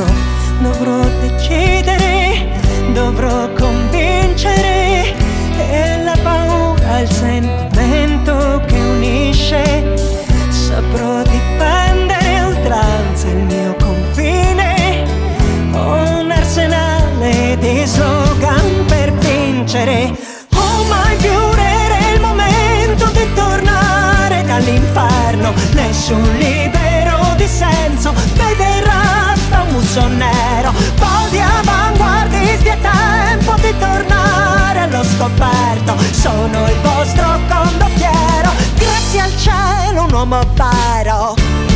Dovrò 0.62 1.02
decidere, 1.22 2.48
dovrò 2.94 3.50
convincere 3.54 5.14
e 5.58 6.04
la 6.04 6.16
paura, 6.24 7.00
il 7.00 7.10
sentimento 7.10 8.62
che 8.66 8.80
unisce, 8.80 9.96
saprò 10.50 11.22
difendere 11.24 12.44
oltranza 12.44 13.28
il 13.28 13.38
mio 13.38 13.76
confine. 13.80 15.04
Un 15.72 16.32
arsenale 16.32 17.58
di 17.60 17.84
slogan 17.86 18.86
per 18.88 19.12
vincere. 19.14 20.34
My 20.90 21.16
beauty, 21.18 21.62
è 21.62 22.12
il 22.14 22.22
momento 22.22 23.06
di 23.12 23.34
tornare 23.34 24.44
dall'inferno. 24.44 25.54
Nessun 25.74 26.24
libero 26.38 27.34
di 27.36 27.48
senso 27.48 28.14
vede 28.34 28.82
rasta 28.84 29.62
un 29.62 29.74
muso 29.74 30.08
nero. 30.08 30.72
Po' 30.96 31.28
di 31.30 31.40
avanguardisti 31.40 32.68
è 32.68 32.78
tempo 32.80 33.56
di 33.56 33.74
tornare 33.78 34.80
allo 34.80 35.04
scoperto. 35.04 35.96
Sono 36.12 36.68
il 36.68 36.80
vostro 36.82 37.40
condottiero. 37.48 38.52
Grazie 38.78 39.20
al 39.22 39.38
cielo, 39.38 40.04
un 40.04 40.14
uomo 40.14 40.40
vero. 40.54 41.75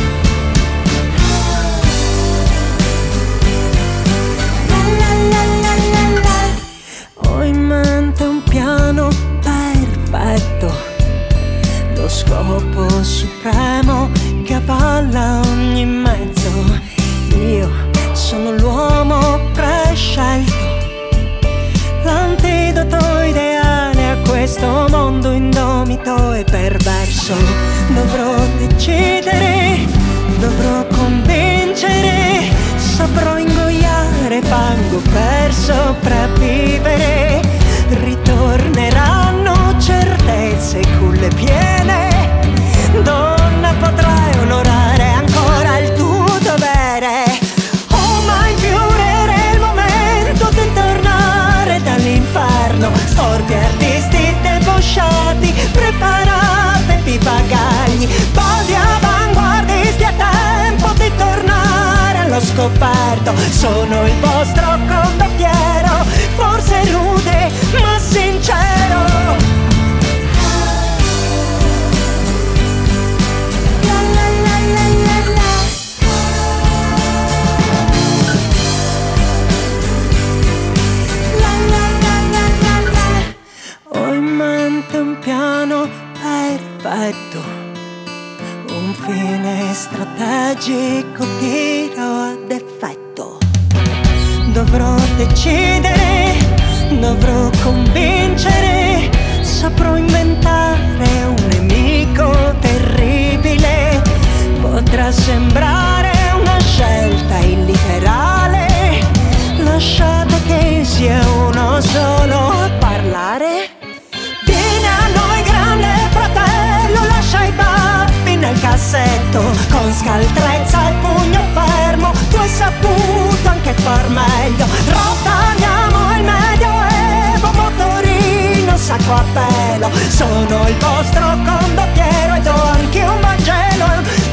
Cassetto 118.90 119.42
Con 119.70 119.94
scaltrezza 119.94 120.90
il 120.90 120.96
pugno 120.96 121.42
fermo, 121.54 122.12
tu 122.30 122.38
hai 122.38 122.50
saputo 122.50 123.50
anche 123.50 123.74
far 123.74 124.10
meglio. 124.10 124.66
Rottamiamo 124.88 126.16
il 126.18 126.24
medioevo, 126.24 127.52
motorino, 127.54 128.78
sacco 128.78 129.14
a 129.14 129.24
pelo. 129.34 129.90
Sono 130.10 130.68
il 130.68 130.76
vostro 130.78 131.28
condottiero 131.46 132.34
e 132.36 132.42
do 132.42 132.54
anche 132.54 133.02
un 133.04 133.22
Vangelo 133.22 134.29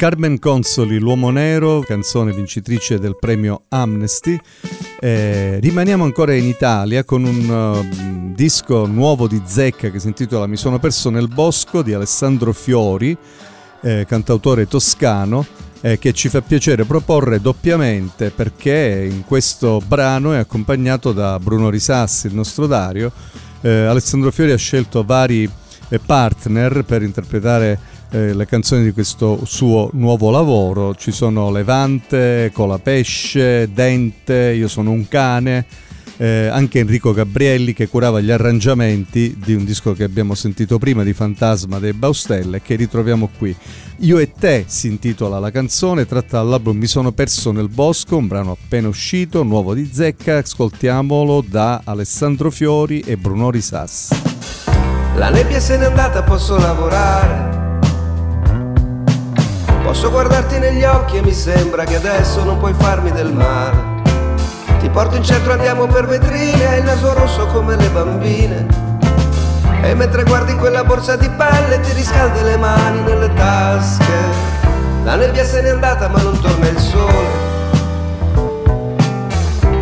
Carmen 0.00 0.38
Consoli, 0.38 0.98
L'uomo 0.98 1.28
nero, 1.28 1.80
canzone 1.80 2.32
vincitrice 2.32 2.98
del 2.98 3.18
premio 3.20 3.64
Amnesty. 3.68 4.40
Eh, 4.98 5.58
rimaniamo 5.60 6.04
ancora 6.04 6.32
in 6.32 6.46
Italia 6.46 7.04
con 7.04 7.22
un 7.22 7.50
uh, 7.50 8.32
disco 8.34 8.86
nuovo 8.86 9.28
di 9.28 9.42
Zecca 9.44 9.90
che 9.90 9.98
si 9.98 10.06
intitola 10.06 10.46
Mi 10.46 10.56
sono 10.56 10.78
perso 10.78 11.10
nel 11.10 11.28
bosco 11.28 11.82
di 11.82 11.92
Alessandro 11.92 12.54
Fiori, 12.54 13.14
eh, 13.82 14.06
cantautore 14.08 14.66
toscano. 14.66 15.44
eh, 15.82 15.98
che 15.98 16.14
ci 16.14 16.30
fa 16.30 16.40
piacere 16.40 16.86
proporre 16.86 17.38
doppiamente 17.38 18.30
perché 18.30 19.06
in 19.06 19.26
questo 19.26 19.82
brano 19.86 20.32
è 20.32 20.38
accompagnato 20.38 21.12
da 21.12 21.38
Bruno 21.38 21.68
Risassi, 21.68 22.26
il 22.26 22.34
nostro 22.34 22.66
Dario. 22.66 23.12
Eh, 23.60 23.84
Alessandro 23.84 24.30
Fiori 24.30 24.52
ha 24.52 24.56
scelto 24.56 25.04
vari 25.04 25.46
eh, 25.90 25.98
partner 25.98 26.84
per 26.84 27.02
interpretare 27.02 27.98
eh, 28.10 28.34
le 28.34 28.46
canzoni 28.46 28.84
di 28.84 28.92
questo 28.92 29.40
suo 29.44 29.90
nuovo 29.94 30.30
lavoro. 30.30 30.94
Ci 30.94 31.12
sono 31.12 31.50
Levante, 31.50 32.50
Colapesce, 32.52 33.70
Dente, 33.72 34.54
Io 34.56 34.68
sono 34.68 34.90
un 34.90 35.06
cane, 35.08 35.66
eh, 36.16 36.48
anche 36.48 36.80
Enrico 36.80 37.12
Gabrielli 37.12 37.72
che 37.72 37.88
curava 37.88 38.20
gli 38.20 38.30
arrangiamenti 38.30 39.36
di 39.42 39.54
un 39.54 39.64
disco 39.64 39.92
che 39.94 40.04
abbiamo 40.04 40.34
sentito 40.34 40.78
prima 40.78 41.02
di 41.02 41.14
Fantasma 41.14 41.78
dei 41.78 41.92
Baustelle 41.92 42.60
che 42.60 42.74
ritroviamo 42.74 43.30
qui. 43.38 43.56
Io 44.02 44.18
e 44.18 44.32
te 44.32 44.64
si 44.66 44.88
intitola 44.88 45.38
la 45.38 45.50
canzone, 45.50 46.06
tratta 46.06 46.38
dall'album 46.38 46.76
Mi 46.76 46.86
sono 46.86 47.12
perso 47.12 47.52
nel 47.52 47.68
bosco, 47.68 48.16
un 48.16 48.26
brano 48.26 48.52
appena 48.52 48.88
uscito, 48.88 49.42
nuovo 49.42 49.74
di 49.74 49.88
Zecca, 49.90 50.38
ascoltiamolo 50.38 51.44
da 51.46 51.82
Alessandro 51.84 52.50
Fiori 52.50 53.00
e 53.00 53.16
Bruno 53.16 53.50
Risassi. 53.50 54.14
La 55.14 55.28
nebbia 55.28 55.60
se 55.60 55.76
n'è 55.76 55.84
andata, 55.84 56.22
posso 56.22 56.56
lavorare. 56.58 57.59
Posso 59.90 60.08
guardarti 60.08 60.60
negli 60.60 60.84
occhi 60.84 61.16
e 61.16 61.22
mi 61.22 61.32
sembra 61.32 61.82
che 61.82 61.96
adesso 61.96 62.44
non 62.44 62.58
puoi 62.58 62.72
farmi 62.74 63.10
del 63.10 63.32
male. 63.32 64.00
Ti 64.78 64.88
porto 64.88 65.16
in 65.16 65.24
centro, 65.24 65.52
andiamo 65.52 65.88
per 65.88 66.06
vetrine, 66.06 66.64
hai 66.64 66.78
il 66.78 66.84
naso 66.84 67.12
rosso 67.12 67.46
come 67.46 67.74
le 67.74 67.88
bambine. 67.88 68.68
E 69.82 69.92
mentre 69.96 70.22
guardi 70.22 70.54
quella 70.54 70.84
borsa 70.84 71.16
di 71.16 71.28
pelle 71.30 71.80
ti 71.80 71.92
riscaldi 71.92 72.40
le 72.40 72.56
mani 72.56 73.00
nelle 73.00 73.34
tasche. 73.34 74.12
La 75.02 75.16
nebbia 75.16 75.44
se 75.44 75.60
n'è 75.60 75.70
andata 75.70 76.06
ma 76.06 76.22
non 76.22 76.40
torna 76.40 76.68
il 76.68 76.78
sole. 76.78 77.48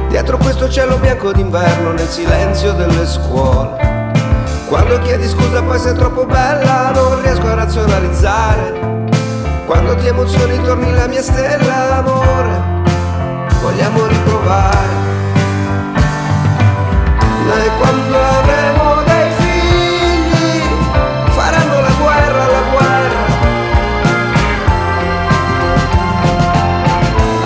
Dietro 0.09 0.39
questo 0.39 0.71
cielo 0.71 0.97
bianco 0.97 1.33
d'inverno 1.33 1.93
nel 1.93 2.09
silenzio 2.09 2.73
delle 2.73 3.07
scuole. 3.07 4.13
Quando 4.69 5.01
chiedi 5.01 5.29
scusa 5.29 5.63
poi 5.63 5.79
sei 5.79 5.93
troppo 5.93 6.25
bella, 6.25 6.93
non 6.93 7.21
riesco 7.21 7.47
a 7.47 7.55
razionalizzare. 7.55 8.98
Quando 9.69 9.95
ti 9.97 10.07
emozioni 10.07 10.59
torni 10.63 10.91
la 10.95 11.07
mia 11.09 11.21
stella, 11.21 11.99
amore, 11.99 12.83
vogliamo 13.61 14.07
riprovare. 14.07 14.97
Noi 17.45 17.71
quando 17.77 18.17
avremo 18.17 19.03
dei 19.05 19.31
figli, 19.37 20.63
faranno 21.37 21.81
la 21.83 21.93
guerra, 22.01 22.47
la 22.47 22.63
guerra. 22.73 23.23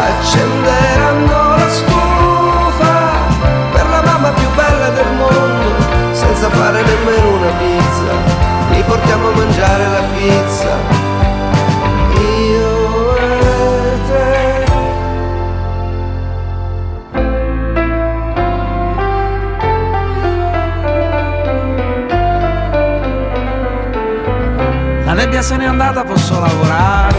Accenderanno 0.06 1.56
la 1.56 1.68
stufa 1.70 2.94
per 3.72 3.88
la 3.88 4.02
mamma 4.04 4.28
più 4.28 4.48
bella 4.54 4.90
del 4.90 5.12
mondo, 5.16 6.14
senza 6.14 6.48
fare 6.50 6.82
nemmeno 6.84 7.36
una 7.36 7.50
pizza. 7.58 8.12
Li 8.70 8.82
portiamo 8.86 9.28
a 9.28 9.32
mangiare 9.32 9.88
la 9.88 10.02
pizza. 10.14 10.71
Se 25.42 25.56
n'è 25.56 25.64
andata, 25.66 26.04
posso 26.04 26.38
lavorare. 26.38 27.16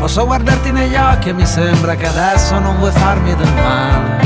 Posso 0.00 0.26
guardarti 0.26 0.72
negli 0.72 0.96
occhi 0.96 1.28
e 1.28 1.32
mi 1.32 1.46
sembra 1.46 1.94
che 1.94 2.06
adesso 2.06 2.58
non 2.58 2.76
vuoi 2.78 2.90
farmi 2.90 3.34
del 3.36 3.52
male. 3.54 4.20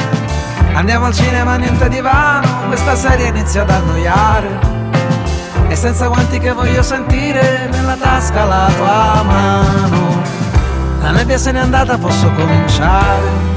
Andiamo 0.73 1.05
al 1.05 1.13
cinema, 1.15 1.57
niente 1.57 1.89
divano, 1.91 2.67
questa 2.69 2.97
serie 2.97 3.27
inizia 3.27 3.61
ad 3.61 3.71
annoiare. 3.71 4.59
E 5.69 5.77
senza 5.77 6.07
guanti 6.07 6.39
che 6.39 6.53
voglio 6.53 6.83
sentire 6.83 7.69
nella 7.71 7.97
tasca 7.97 8.45
la 8.45 8.71
tua 8.77 9.23
mano. 9.23 10.23
La 11.03 11.11
nebbia 11.11 11.37
se 11.37 11.53
n'è 11.53 11.61
andata, 11.61 11.99
posso 11.99 12.31
cominciare. 12.33 13.53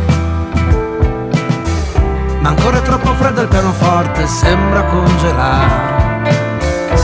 Ma 2.42 2.50
ancora 2.50 2.78
è 2.78 2.82
troppo 2.82 3.14
freddo 3.14 3.42
il 3.42 3.48
pianoforte, 3.48 4.28
sembra 4.28 4.84
congelare. 4.84 5.97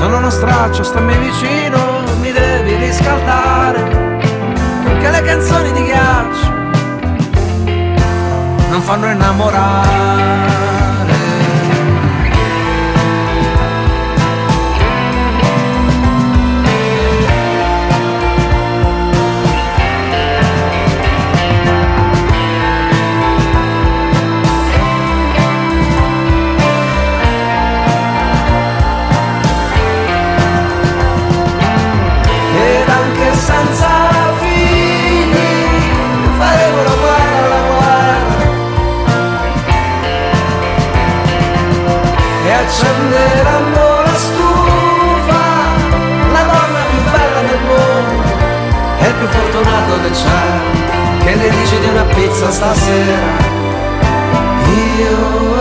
Sono 0.03 0.17
uno 0.17 0.29
straccio, 0.29 0.83
stammi 0.83 1.15
vicino, 1.15 2.03
mi 2.19 2.29
devi 2.33 2.75
riscaldare. 2.75 4.19
Che 4.99 5.09
le 5.09 5.21
canzoni 5.21 5.71
di 5.71 5.81
ghiaccio 5.81 6.51
non 8.69 8.81
fanno 8.81 9.09
innamorare. 9.09 10.72
Accenderanno 43.43 44.01
la 44.03 44.15
stufa 44.15 45.43
la 46.31 46.43
donna 46.43 46.81
più 46.89 47.01
bella 47.11 47.41
del 47.41 47.59
mondo 47.67 48.23
è 48.97 49.13
più 49.13 49.27
fortunato 49.27 50.01
che 50.01 50.09
c'è 50.11 50.81
che 51.23 51.35
ne 51.35 51.49
dici 51.49 51.79
di 51.79 51.87
una 51.87 52.03
pizza 52.03 52.51
stasera? 52.51 53.51
Io 54.97 55.52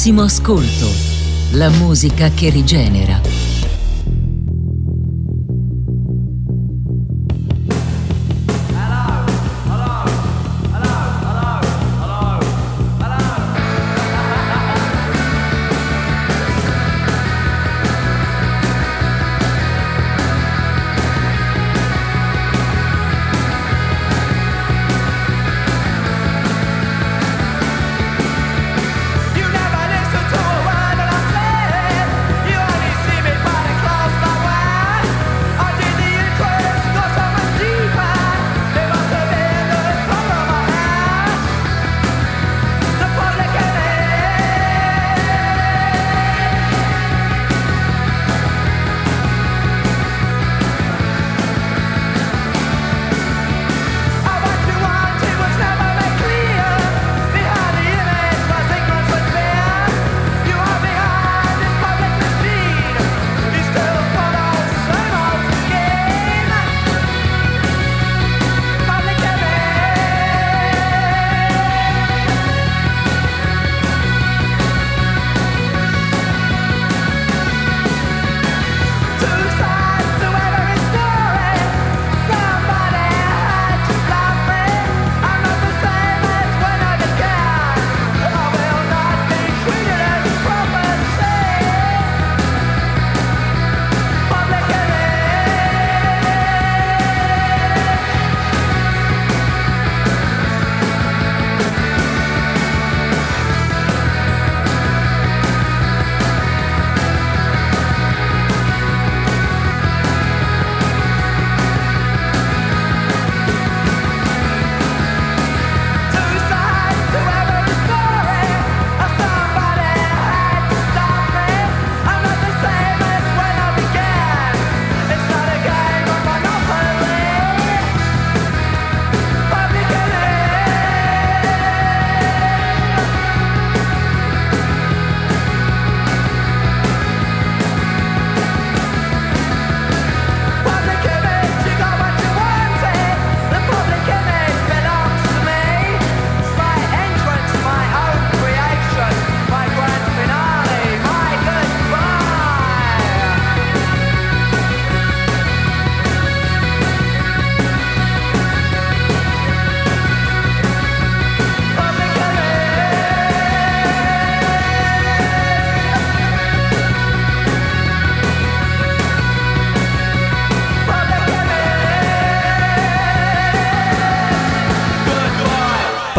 Massimo 0.00 0.22
ascolto. 0.22 0.86
La 1.50 1.68
musica 1.68 2.30
che 2.30 2.48
rigenera. 2.48 3.39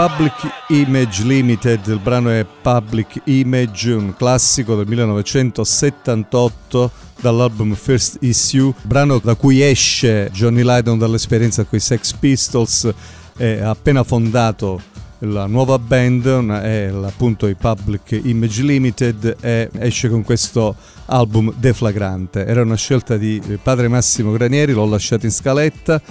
Public 0.02 0.34
Image 0.70 1.24
Limited, 1.24 1.86
il 1.86 2.00
brano 2.00 2.32
è 2.32 2.44
Public 2.44 3.22
Image, 3.26 3.92
un 3.92 4.16
classico 4.16 4.76
del 4.76 4.88
1978 4.88 6.92
dall'album 7.20 7.76
First 7.76 8.18
Issue, 8.22 8.74
brano 8.82 9.20
da 9.20 9.36
cui 9.36 9.62
esce 9.62 10.32
Johnny 10.34 10.64
Lydon 10.64 10.98
dall'esperienza 10.98 11.66
con 11.66 11.78
i 11.78 11.82
Sex 11.82 12.14
Pistols, 12.14 12.92
è 13.38 13.60
appena 13.60 14.04
fondato 14.04 14.82
la 15.20 15.46
nuova 15.46 15.78
band, 15.78 16.50
è 16.50 16.92
appunto 17.04 17.46
i 17.46 17.54
Public 17.54 18.20
Image 18.24 18.64
Limited 18.64 19.38
e 19.40 19.70
esce 19.78 20.10
con 20.10 20.24
questo 20.24 20.76
album 21.06 21.54
deflagrante. 21.56 22.44
Era 22.44 22.64
una 22.64 22.74
scelta 22.74 23.18
di 23.18 23.40
padre 23.62 23.88
Massimo 23.88 24.32
Granieri, 24.32 24.74
l'ho 24.74 24.88
lasciato 24.88 25.28
in 25.28 25.32
scaletta 25.32 26.02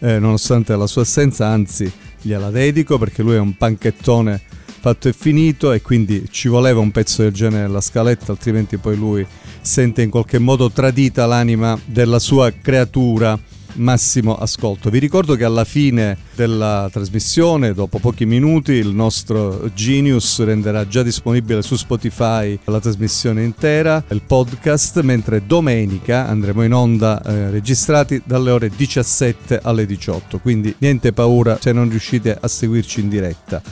eh, 0.00 0.18
nonostante 0.18 0.76
la 0.76 0.86
sua 0.86 1.02
assenza, 1.02 1.46
anzi 1.46 1.90
gliela 2.20 2.50
dedico 2.50 2.98
perché 2.98 3.22
lui 3.22 3.34
è 3.34 3.38
un 3.38 3.56
panchettone 3.56 4.40
fatto 4.80 5.08
e 5.08 5.12
finito 5.12 5.72
e 5.72 5.82
quindi 5.82 6.28
ci 6.30 6.48
voleva 6.48 6.80
un 6.80 6.90
pezzo 6.90 7.22
del 7.22 7.32
genere 7.32 7.62
nella 7.62 7.80
scaletta, 7.80 8.32
altrimenti 8.32 8.76
poi 8.76 8.96
lui 8.96 9.26
sente 9.60 10.02
in 10.02 10.10
qualche 10.10 10.38
modo 10.38 10.70
tradita 10.70 11.26
l'anima 11.26 11.78
della 11.84 12.18
sua 12.18 12.52
creatura. 12.52 13.38
Massimo 13.74 14.36
ascolto. 14.36 14.90
Vi 14.90 14.98
ricordo 14.98 15.34
che 15.36 15.44
alla 15.44 15.64
fine 15.64 16.16
della 16.34 16.88
trasmissione, 16.90 17.74
dopo 17.74 17.98
pochi 17.98 18.26
minuti, 18.26 18.72
il 18.72 18.88
nostro 18.88 19.70
Genius 19.74 20.42
renderà 20.42 20.86
già 20.86 21.02
disponibile 21.02 21.62
su 21.62 21.76
Spotify 21.76 22.58
la 22.64 22.80
trasmissione 22.80 23.42
intera, 23.44 24.02
il 24.08 24.22
podcast, 24.22 25.00
mentre 25.00 25.46
domenica 25.46 26.26
andremo 26.26 26.64
in 26.64 26.72
onda 26.72 27.22
eh, 27.22 27.50
registrati 27.50 28.22
dalle 28.24 28.50
ore 28.50 28.70
17 28.74 29.60
alle 29.62 29.86
18. 29.86 30.38
Quindi 30.38 30.74
niente 30.78 31.12
paura 31.12 31.58
se 31.60 31.72
non 31.72 31.88
riuscite 31.88 32.36
a 32.40 32.48
seguirci 32.48 33.00
in 33.00 33.08
diretta. 33.08 33.62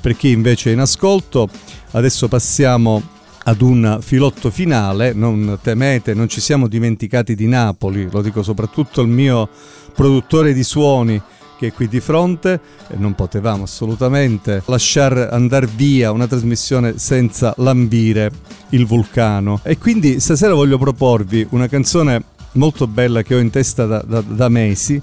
Per 0.00 0.16
chi 0.16 0.30
invece 0.30 0.70
è 0.70 0.72
in 0.72 0.80
ascolto, 0.80 1.48
adesso 1.92 2.26
passiamo 2.26 3.13
ad 3.44 3.60
un 3.60 3.98
filotto 4.00 4.50
finale, 4.50 5.12
non 5.12 5.58
temete, 5.62 6.14
non 6.14 6.28
ci 6.28 6.40
siamo 6.40 6.66
dimenticati 6.66 7.34
di 7.34 7.46
Napoli, 7.46 8.08
lo 8.10 8.22
dico 8.22 8.42
soprattutto 8.42 9.00
al 9.00 9.08
mio 9.08 9.48
produttore 9.94 10.52
di 10.52 10.64
suoni 10.64 11.20
che 11.56 11.68
è 11.68 11.72
qui 11.72 11.88
di 11.88 12.00
fronte 12.00 12.60
non 12.96 13.14
potevamo 13.14 13.62
assolutamente 13.62 14.62
lasciare 14.66 15.28
andare 15.28 15.68
via 15.74 16.10
una 16.10 16.26
trasmissione 16.26 16.98
senza 16.98 17.54
lambire 17.58 18.30
il 18.70 18.86
vulcano. 18.86 19.60
E 19.62 19.78
quindi 19.78 20.20
stasera 20.20 20.54
voglio 20.54 20.78
proporvi 20.78 21.46
una 21.50 21.68
canzone 21.68 22.22
molto 22.52 22.86
bella 22.86 23.22
che 23.22 23.34
ho 23.34 23.38
in 23.38 23.50
testa 23.50 23.86
da, 23.86 24.02
da- 24.06 24.20
da 24.20 24.48
mesi. 24.48 25.00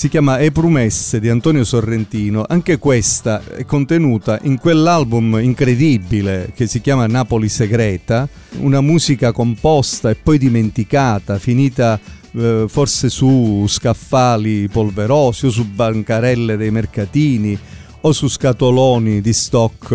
Si 0.00 0.08
chiama 0.08 0.38
E 0.38 0.50
Promesse 0.50 1.20
di 1.20 1.28
Antonio 1.28 1.62
Sorrentino. 1.62 2.46
Anche 2.48 2.78
questa 2.78 3.42
è 3.44 3.66
contenuta 3.66 4.38
in 4.44 4.58
quell'album 4.58 5.38
incredibile 5.42 6.52
che 6.54 6.66
si 6.66 6.80
chiama 6.80 7.06
Napoli 7.06 7.50
Segreta, 7.50 8.26
una 8.60 8.80
musica 8.80 9.30
composta 9.32 10.08
e 10.08 10.14
poi 10.14 10.38
dimenticata, 10.38 11.38
finita 11.38 12.00
eh, 12.32 12.64
forse 12.66 13.10
su 13.10 13.66
scaffali 13.68 14.68
polverosi 14.68 15.44
o 15.44 15.50
su 15.50 15.68
bancarelle 15.68 16.56
dei 16.56 16.70
mercatini 16.70 17.58
o 18.00 18.12
su 18.12 18.26
scatoloni 18.26 19.20
di 19.20 19.32
stock 19.34 19.90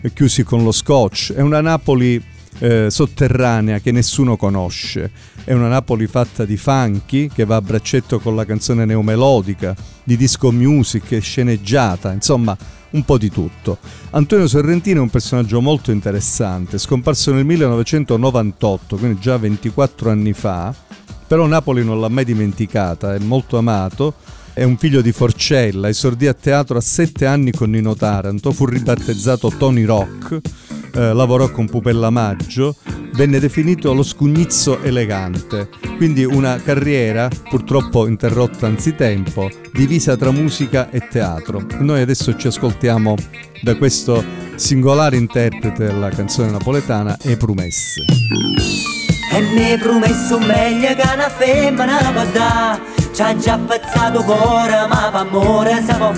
eh, 0.00 0.12
chiusi 0.14 0.44
con 0.44 0.64
lo 0.64 0.72
scotch. 0.72 1.34
È 1.34 1.42
una 1.42 1.60
Napoli 1.60 2.18
eh, 2.58 2.86
sotterranea 2.90 3.80
che 3.80 3.92
nessuno 3.92 4.36
conosce. 4.36 5.10
È 5.44 5.52
una 5.52 5.68
Napoli 5.68 6.06
fatta 6.06 6.44
di 6.44 6.56
funky 6.56 7.28
che 7.28 7.44
va 7.44 7.56
a 7.56 7.62
braccetto 7.62 8.18
con 8.18 8.34
la 8.34 8.44
canzone 8.44 8.84
neomelodica, 8.84 9.74
di 10.02 10.16
disco 10.16 10.50
music 10.50 11.12
e 11.12 11.20
sceneggiata, 11.20 12.12
insomma 12.12 12.56
un 12.90 13.04
po' 13.04 13.18
di 13.18 13.30
tutto. 13.30 13.78
Antonio 14.10 14.46
Sorrentino 14.48 15.00
è 15.00 15.02
un 15.02 15.10
personaggio 15.10 15.60
molto 15.60 15.90
interessante, 15.90 16.78
scomparso 16.78 17.32
nel 17.32 17.44
1998, 17.44 18.96
quindi 18.96 19.20
già 19.20 19.36
24 19.36 20.10
anni 20.10 20.32
fa, 20.32 20.74
però 21.26 21.46
Napoli 21.46 21.84
non 21.84 22.00
l'ha 22.00 22.08
mai 22.08 22.24
dimenticata, 22.24 23.14
è 23.14 23.18
molto 23.18 23.58
amato. 23.58 24.14
È 24.56 24.62
un 24.62 24.78
figlio 24.78 25.02
di 25.02 25.12
Forcella, 25.12 25.90
esordì 25.90 26.26
a 26.26 26.32
teatro 26.32 26.78
a 26.78 26.80
sette 26.80 27.26
anni 27.26 27.50
con 27.50 27.68
Nino 27.68 27.94
Taranto, 27.94 28.52
fu 28.52 28.64
ribattezzato 28.64 29.52
Tony 29.58 29.84
Rock, 29.84 30.40
eh, 30.96 31.12
lavorò 31.12 31.50
con 31.50 31.66
Pupella 31.66 32.08
Maggio, 32.08 32.76
venne 33.12 33.38
definito 33.38 33.92
lo 33.92 34.02
scugnizzo 34.02 34.80
elegante, 34.82 35.68
quindi 35.98 36.24
una 36.24 36.60
carriera 36.62 37.28
purtroppo 37.50 38.06
interrotta 38.06 38.66
anzitempo, 38.66 39.50
divisa 39.72 40.16
tra 40.16 40.30
musica 40.30 40.90
e 40.90 41.06
teatro. 41.06 41.64
Noi 41.80 42.00
adesso 42.00 42.34
ci 42.36 42.46
ascoltiamo 42.46 43.14
da 43.62 43.76
questo 43.76 44.24
singolare 44.54 45.16
interprete 45.16 45.84
della 45.84 46.08
canzone 46.08 46.50
napoletana 46.50 47.18
E 47.20 47.36
Promesse. 47.36 48.02
E 49.32 49.40
mi 49.40 49.76
promesso 49.78 50.38
meglio 50.38 50.94
che 50.94 51.02
una 51.12 51.28
femmina 51.28 51.98
può 52.10 52.24
dare 52.32 52.80
Ci 53.12 53.20
ha 53.20 53.36
già 53.36 53.58
pezzato 53.58 54.22
cuore 54.22 54.86
ma 54.88 55.10
per 55.10 55.26
amore 55.26 55.82
si 55.86 55.94
può 55.94 56.12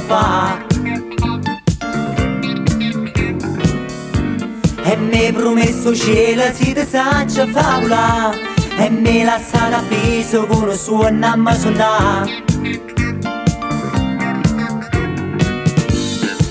E 4.91 4.97
mi 4.97 5.31
promesso 5.33 5.95
cielo 5.95 6.45
si 6.55 6.73
ti 6.73 6.87
saccia 6.89 7.47
favola. 7.47 8.33
E 8.79 8.89
mi 8.89 9.23
lasciato 9.23 9.75
appeso 9.75 10.47
con 10.47 10.71
il 10.71 10.79
suo 10.79 11.11
nome 11.11 11.53
suonare 11.57 12.45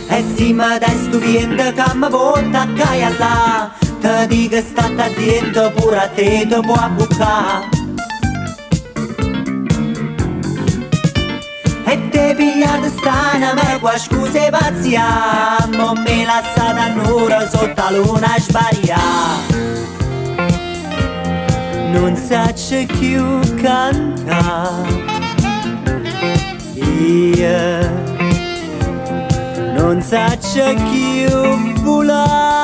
E 0.10 0.24
se 0.36 0.44
mi 0.44 0.78
dai 0.78 0.98
sto 1.04 1.20
vento 1.20 1.64
che 1.72 1.96
mi 1.96 2.10
porta 2.10 2.62
a 2.62 2.68
caia 2.76 3.10
là 3.18 3.72
Ti 3.80 4.28
dico 4.28 4.58
state 4.58 5.02
attento 5.02 5.72
pure 5.78 5.98
a 5.98 6.08
te 6.10 6.46
ti 6.50 6.60
può 6.62 6.76
abbuccare 6.76 7.87
E 12.28 12.32
te 12.32 12.36
pigliate 12.36 12.89
strana 12.89 13.53
ma 13.53 13.80
qua 13.80 13.97
scuse 13.97 14.49
pazzia. 14.49 15.65
Ma 15.78 15.93
mi 15.93 16.25
lasciate 16.25 16.80
a 16.80 16.88
nura 16.93 17.47
sotto 17.47 17.73
la 17.75 17.89
luna 17.91 18.36
sbaria. 18.38 18.97
Non 21.93 22.17
saccio 22.17 22.86
più 22.99 23.39
cantare 23.55 25.05
Io 26.73 28.05
non 29.73 30.01
saccio 30.01 30.73
più 30.91 31.82
volare 31.82 32.57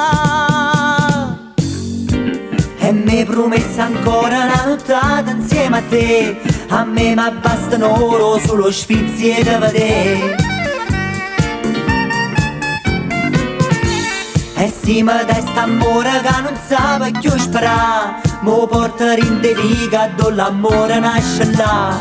e 2.80 2.92
mi 2.92 3.24
promessa 3.24 3.84
ancora 3.86 4.44
una 4.44 4.64
nottata 4.66 5.32
insieme 5.32 5.78
a 5.78 5.84
te 5.90 6.53
a 6.76 6.84
me 6.86 7.14
ma 7.14 7.30
bastano 7.30 8.04
oro 8.04 8.40
solo 8.40 8.72
sfizie 8.72 9.44
da 9.44 9.60
vedere. 9.60 10.36
E 14.56 14.74
sì 14.82 15.04
ma 15.04 15.24
dai 15.24 15.42
st'amore 15.42 16.22
che 16.22 16.42
non 16.42 16.58
sa 16.68 17.00
più 17.20 17.38
sperare 17.38 18.22
mo 18.42 18.66
porta 18.66 19.14
in 19.14 19.40
te 19.40 19.54
viga 19.54 20.10
dove 20.16 20.34
l'amore 20.34 21.00
nasce 21.00 21.52
là. 21.52 22.00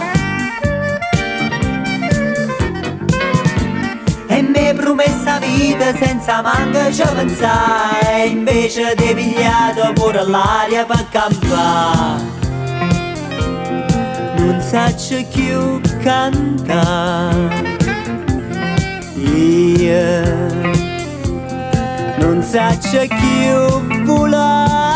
E 4.27 4.41
mi 4.41 4.73
promessa 4.75 5.39
vita 5.39 5.95
senza 5.95 6.41
manca 6.41 6.91
ci 6.91 7.03
pensare 7.15 8.25
E 8.25 8.27
invece 8.29 8.95
ti 8.97 9.15
pigliato 9.15 9.93
pure 9.93 10.27
l'aria 10.27 10.87
per 10.87 11.07
campare 11.11 12.42
Non 14.45 14.61
saccio 14.61 15.25
più 15.33 15.81
cantare 16.03 17.79
Io 19.15 20.23
non 22.19 22.43
saccio 22.43 23.07
più 23.07 24.05
volare 24.05 24.92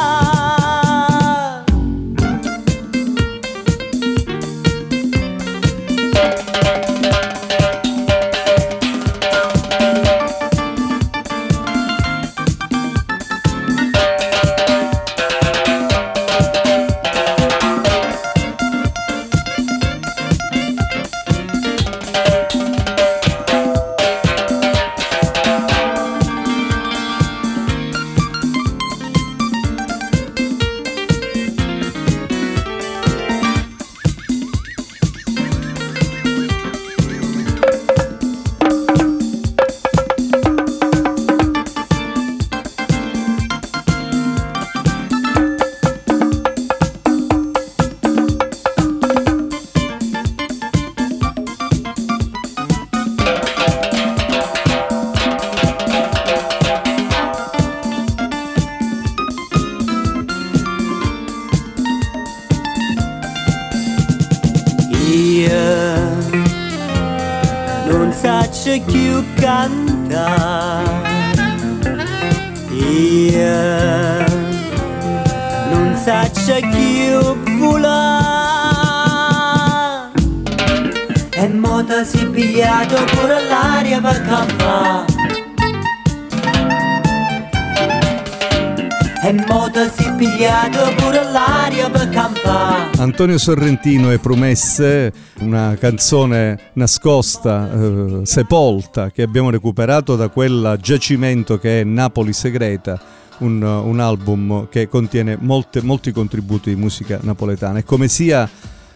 E 89.27 89.33
moto 89.33 89.81
si 89.89 90.09
pigliato 90.13 90.95
pure 90.95 91.25
l'aria 91.33 91.91
per 91.91 92.09
campare 92.11 92.97
Antonio 92.99 93.37
Sorrentino 93.39 94.13
e 94.13 94.21
Promesse, 94.21 95.13
una 95.41 95.75
canzone 95.81 96.71
nascosta, 96.75 97.69
eh, 97.73 98.21
sepolta, 98.23 99.11
che 99.11 99.23
abbiamo 99.23 99.51
recuperato 99.51 100.15
da 100.15 100.29
quel 100.29 100.79
giacimento 100.81 101.59
che 101.59 101.81
è 101.81 101.85
Napoli 101.85 102.33
Segreta, 102.33 103.01
un, 103.39 103.61
un 103.63 103.99
album 103.99 104.69
che 104.69 104.89
contiene 104.89 105.37
molte- 105.41 105.83
molti 105.83 106.13
contributi 106.13 106.73
di 106.73 106.81
musica 106.81 107.19
napoletana. 107.21 107.81
E 107.81 107.83
come 107.83 108.07
sia 108.07 108.49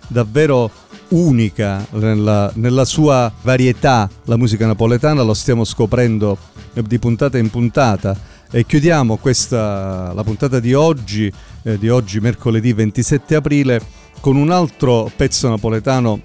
davvero 0.07 0.70
unica 1.09 1.85
nella, 1.91 2.53
nella 2.55 2.85
sua 2.85 3.33
varietà 3.43 4.09
la 4.26 4.37
musica 4.37 4.64
napoletana 4.64 5.22
lo 5.22 5.35
stiamo 5.35 5.64
scoprendo 5.64 6.39
di 6.72 7.01
puntata 7.01 7.37
in 7.37 7.51
puntata 7.51 8.30
e 8.51 8.66
chiudiamo 8.66 9.16
questa, 9.16 10.12
la 10.12 10.24
puntata 10.24 10.59
di 10.59 10.74
oggi, 10.74 11.32
eh, 11.62 11.78
di 11.78 11.88
oggi 11.88 12.18
mercoledì 12.20 12.72
27 12.72 13.36
aprile, 13.36 13.80
con 14.20 14.36
un 14.36 14.51
altro 14.51 15.11
pezzo 15.14 15.48
napoletano 15.48 16.20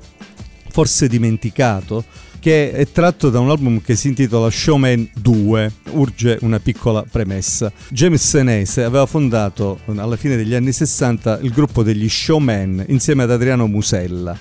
forse 0.70 1.08
dimenticato, 1.08 2.04
che 2.40 2.72
è 2.72 2.88
tratto 2.92 3.30
da 3.30 3.40
un 3.40 3.50
album 3.50 3.82
che 3.82 3.96
si 3.96 4.08
intitola 4.08 4.50
Showman 4.50 5.10
2. 5.16 5.72
Urge 5.92 6.38
una 6.42 6.60
piccola 6.60 7.04
premessa. 7.10 7.72
James 7.90 8.28
Senese 8.28 8.84
aveva 8.84 9.06
fondato 9.06 9.80
alla 9.96 10.16
fine 10.16 10.36
degli 10.36 10.54
anni 10.54 10.72
60 10.72 11.40
il 11.42 11.52
gruppo 11.52 11.84
degli 11.84 12.10
Showman 12.10 12.86
insieme 12.88 13.24
ad 13.24 13.32
Adriano 13.32 13.68
Musella. 13.68 14.38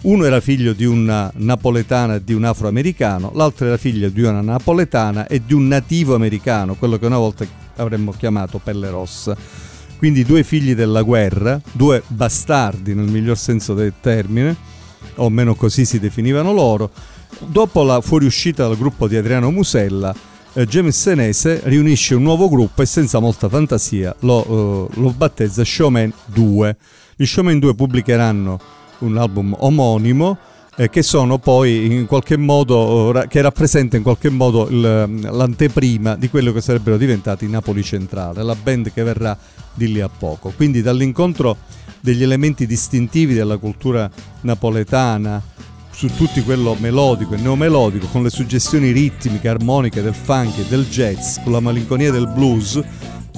Uno 0.00 0.24
era 0.24 0.40
figlio 0.40 0.74
di 0.74 0.84
una 0.84 1.28
napoletana 1.34 2.14
e 2.14 2.24
di 2.24 2.32
un 2.32 2.44
afroamericano, 2.44 3.32
l'altro 3.34 3.66
era 3.66 3.76
figlio 3.76 4.08
di 4.08 4.22
una 4.22 4.40
napoletana 4.40 5.26
e 5.26 5.42
di 5.44 5.54
un 5.54 5.66
nativo 5.66 6.14
americano, 6.14 6.76
quello 6.76 6.98
che 6.98 7.06
una 7.06 7.18
volta 7.18 7.44
avremmo 7.76 8.12
chiamato 8.12 8.60
pelle 8.62 8.90
rossa. 8.90 9.36
Quindi 9.98 10.24
due 10.24 10.44
figli 10.44 10.76
della 10.76 11.02
guerra, 11.02 11.60
due 11.72 12.04
bastardi 12.06 12.94
nel 12.94 13.08
miglior 13.08 13.36
senso 13.36 13.74
del 13.74 13.94
termine, 14.00 14.56
o 15.16 15.26
almeno 15.26 15.56
così 15.56 15.84
si 15.84 15.98
definivano 15.98 16.52
loro. 16.52 16.92
Dopo 17.40 17.82
la 17.82 18.00
fuoriuscita 18.00 18.68
dal 18.68 18.78
gruppo 18.78 19.08
di 19.08 19.16
Adriano 19.16 19.50
Musella, 19.50 20.14
eh, 20.52 20.64
James 20.64 20.96
Senese 20.96 21.60
riunisce 21.64 22.14
un 22.14 22.22
nuovo 22.22 22.48
gruppo 22.48 22.82
e 22.82 22.86
senza 22.86 23.18
molta 23.18 23.48
fantasia 23.48 24.14
lo, 24.20 24.88
eh, 24.92 25.00
lo 25.00 25.10
battezza 25.10 25.64
Showman 25.64 26.12
2. 26.26 26.76
Gli 27.16 27.26
Showman 27.26 27.58
2 27.58 27.74
pubblicheranno 27.74 28.60
un 29.00 29.16
album 29.16 29.54
omonimo 29.58 30.36
eh, 30.76 30.88
che 30.90 31.02
sono 31.02 31.38
poi 31.38 31.86
in 31.86 32.06
qualche 32.06 32.36
modo 32.36 33.10
ra- 33.10 33.26
che 33.26 33.40
rappresenta 33.40 33.96
in 33.96 34.02
qualche 34.02 34.30
modo 34.30 34.68
il- 34.68 35.18
l'anteprima 35.22 36.14
di 36.14 36.28
quello 36.30 36.52
che 36.52 36.60
sarebbero 36.60 36.96
diventati 36.96 37.48
Napoli 37.48 37.82
Centrale, 37.82 38.42
la 38.44 38.54
band 38.54 38.92
che 38.92 39.02
verrà 39.02 39.36
di 39.74 39.92
lì 39.92 40.00
a 40.00 40.08
poco. 40.08 40.52
Quindi 40.54 40.80
dall'incontro 40.82 41.56
degli 42.00 42.22
elementi 42.22 42.64
distintivi 42.66 43.34
della 43.34 43.56
cultura 43.56 44.08
napoletana 44.42 45.42
su 45.90 46.08
tutti 46.14 46.42
quello 46.44 46.76
melodico 46.78 47.34
e 47.34 47.38
neomelodico, 47.38 48.06
con 48.06 48.22
le 48.22 48.30
suggestioni 48.30 48.92
ritmiche, 48.92 49.48
armoniche 49.48 50.00
del 50.00 50.14
funk 50.14 50.58
e 50.58 50.64
del 50.68 50.86
jazz, 50.88 51.38
con 51.42 51.50
la 51.50 51.58
malinconia 51.58 52.12
del 52.12 52.28
blues, 52.28 52.80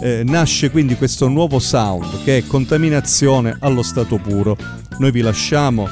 eh, 0.00 0.22
nasce 0.24 0.70
quindi 0.70 0.96
questo 0.96 1.28
nuovo 1.28 1.58
sound 1.58 2.22
che 2.24 2.38
è 2.38 2.46
contaminazione 2.46 3.56
allo 3.60 3.82
stato 3.82 4.16
puro. 4.16 4.56
Noi 4.98 5.10
vi 5.10 5.20
lasciamo 5.20 5.88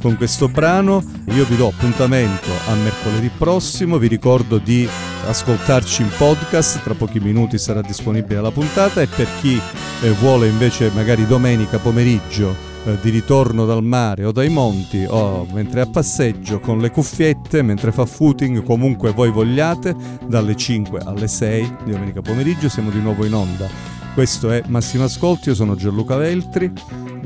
con 0.00 0.16
questo 0.16 0.48
brano, 0.48 1.02
io 1.26 1.44
vi 1.44 1.56
do 1.56 1.68
appuntamento 1.68 2.50
a 2.68 2.74
mercoledì 2.74 3.30
prossimo, 3.38 3.98
vi 3.98 4.08
ricordo 4.08 4.58
di 4.58 4.88
ascoltarci 5.26 6.02
in 6.02 6.10
podcast, 6.16 6.82
tra 6.82 6.94
pochi 6.94 7.20
minuti 7.20 7.56
sarà 7.56 7.80
disponibile 7.80 8.40
la 8.40 8.50
puntata 8.50 9.00
e 9.00 9.06
per 9.06 9.28
chi 9.40 9.60
eh, 10.02 10.10
vuole 10.10 10.48
invece 10.48 10.90
magari 10.92 11.24
domenica 11.24 11.78
pomeriggio 11.78 12.71
eh, 12.84 12.98
di 13.00 13.10
ritorno 13.10 13.64
dal 13.64 13.82
mare 13.82 14.24
o 14.24 14.32
dai 14.32 14.48
monti 14.48 15.04
o 15.08 15.46
mentre 15.52 15.80
è 15.80 15.84
a 15.84 15.86
passeggio 15.88 16.60
con 16.60 16.78
le 16.78 16.90
cuffiette, 16.90 17.62
mentre 17.62 17.92
fa 17.92 18.06
footing, 18.06 18.62
comunque 18.62 19.12
voi 19.12 19.30
vogliate, 19.30 19.94
dalle 20.26 20.56
5 20.56 21.00
alle 21.04 21.28
6 21.28 21.76
di 21.84 21.92
domenica 21.92 22.22
pomeriggio 22.22 22.68
siamo 22.68 22.90
di 22.90 23.00
nuovo 23.00 23.24
in 23.24 23.34
onda. 23.34 23.68
Questo 24.14 24.50
è 24.50 24.62
Massimo 24.66 25.04
Ascolti, 25.04 25.48
io 25.48 25.54
sono 25.54 25.74
Gianluca 25.74 26.16
Veltri, 26.16 26.70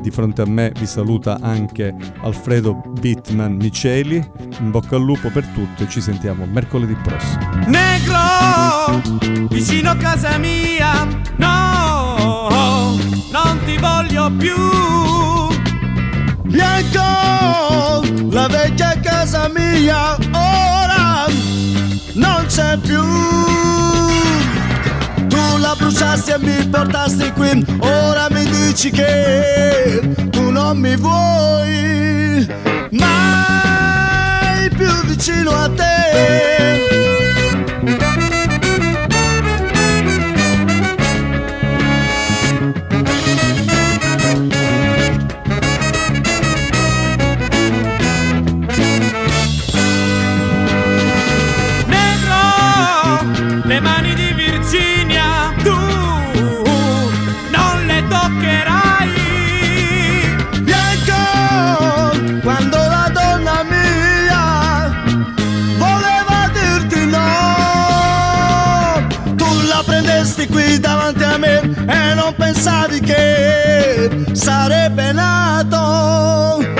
di 0.01 0.11
fronte 0.13 0.43
a 0.43 0.47
me 0.47 0.73
vi 0.79 0.87
saluta 0.87 1.39
anche 1.41 1.93
Alfredo 2.21 2.81
Bitman 3.01 3.57
Miceli, 3.57 4.25
in 4.61 4.71
bocca 4.71 4.95
al 4.95 5.03
lupo 5.03 5.29
per 5.31 5.45
tutto 5.49 5.83
e 5.83 5.89
ci 5.89 6.01
sentiamo 6.01 6.47
mercoledì 6.47 6.95
prossimo. 6.95 7.41
Negro, 7.67 9.49
vicino 9.49 9.91
a 9.91 9.97
casa 9.97 10.39
mia, 10.39 11.05
no, 11.39 11.66
non 13.31 13.61
ti 13.65 13.77
voglio 13.79 14.31
più. 14.37 14.57
Bianco, 16.45 18.03
la 18.31 18.47
vecchia 18.49 18.99
casa 19.01 19.49
mia 19.49 20.17
ora 20.33 21.27
non 22.15 22.47
c'è 22.47 22.77
più. 22.79 23.03
Tu 25.29 25.57
la 25.59 25.75
bruciasti 25.77 26.31
e 26.31 26.39
mi 26.39 26.69
portasti 26.69 27.33
qui, 27.33 27.65
ora 27.81 28.29
mi 28.31 28.45
dici 28.45 28.91
che 28.91 30.01
tu 30.31 30.51
non 30.51 30.79
mi 30.79 30.97
vuoi 30.97 32.47
mai 32.91 34.69
più 34.71 34.93
vicino 35.05 35.51
a 35.51 35.69
te. 35.71 37.06
Prendesti 70.37 70.47
qui 70.49 70.79
davanti 70.79 71.25
a 71.25 71.39
me 71.39 71.61
e 71.61 72.15
non 72.15 72.35
pensavi 72.37 73.01
che 73.01 74.11
sarebbe 74.33 75.13
nato 75.13 76.76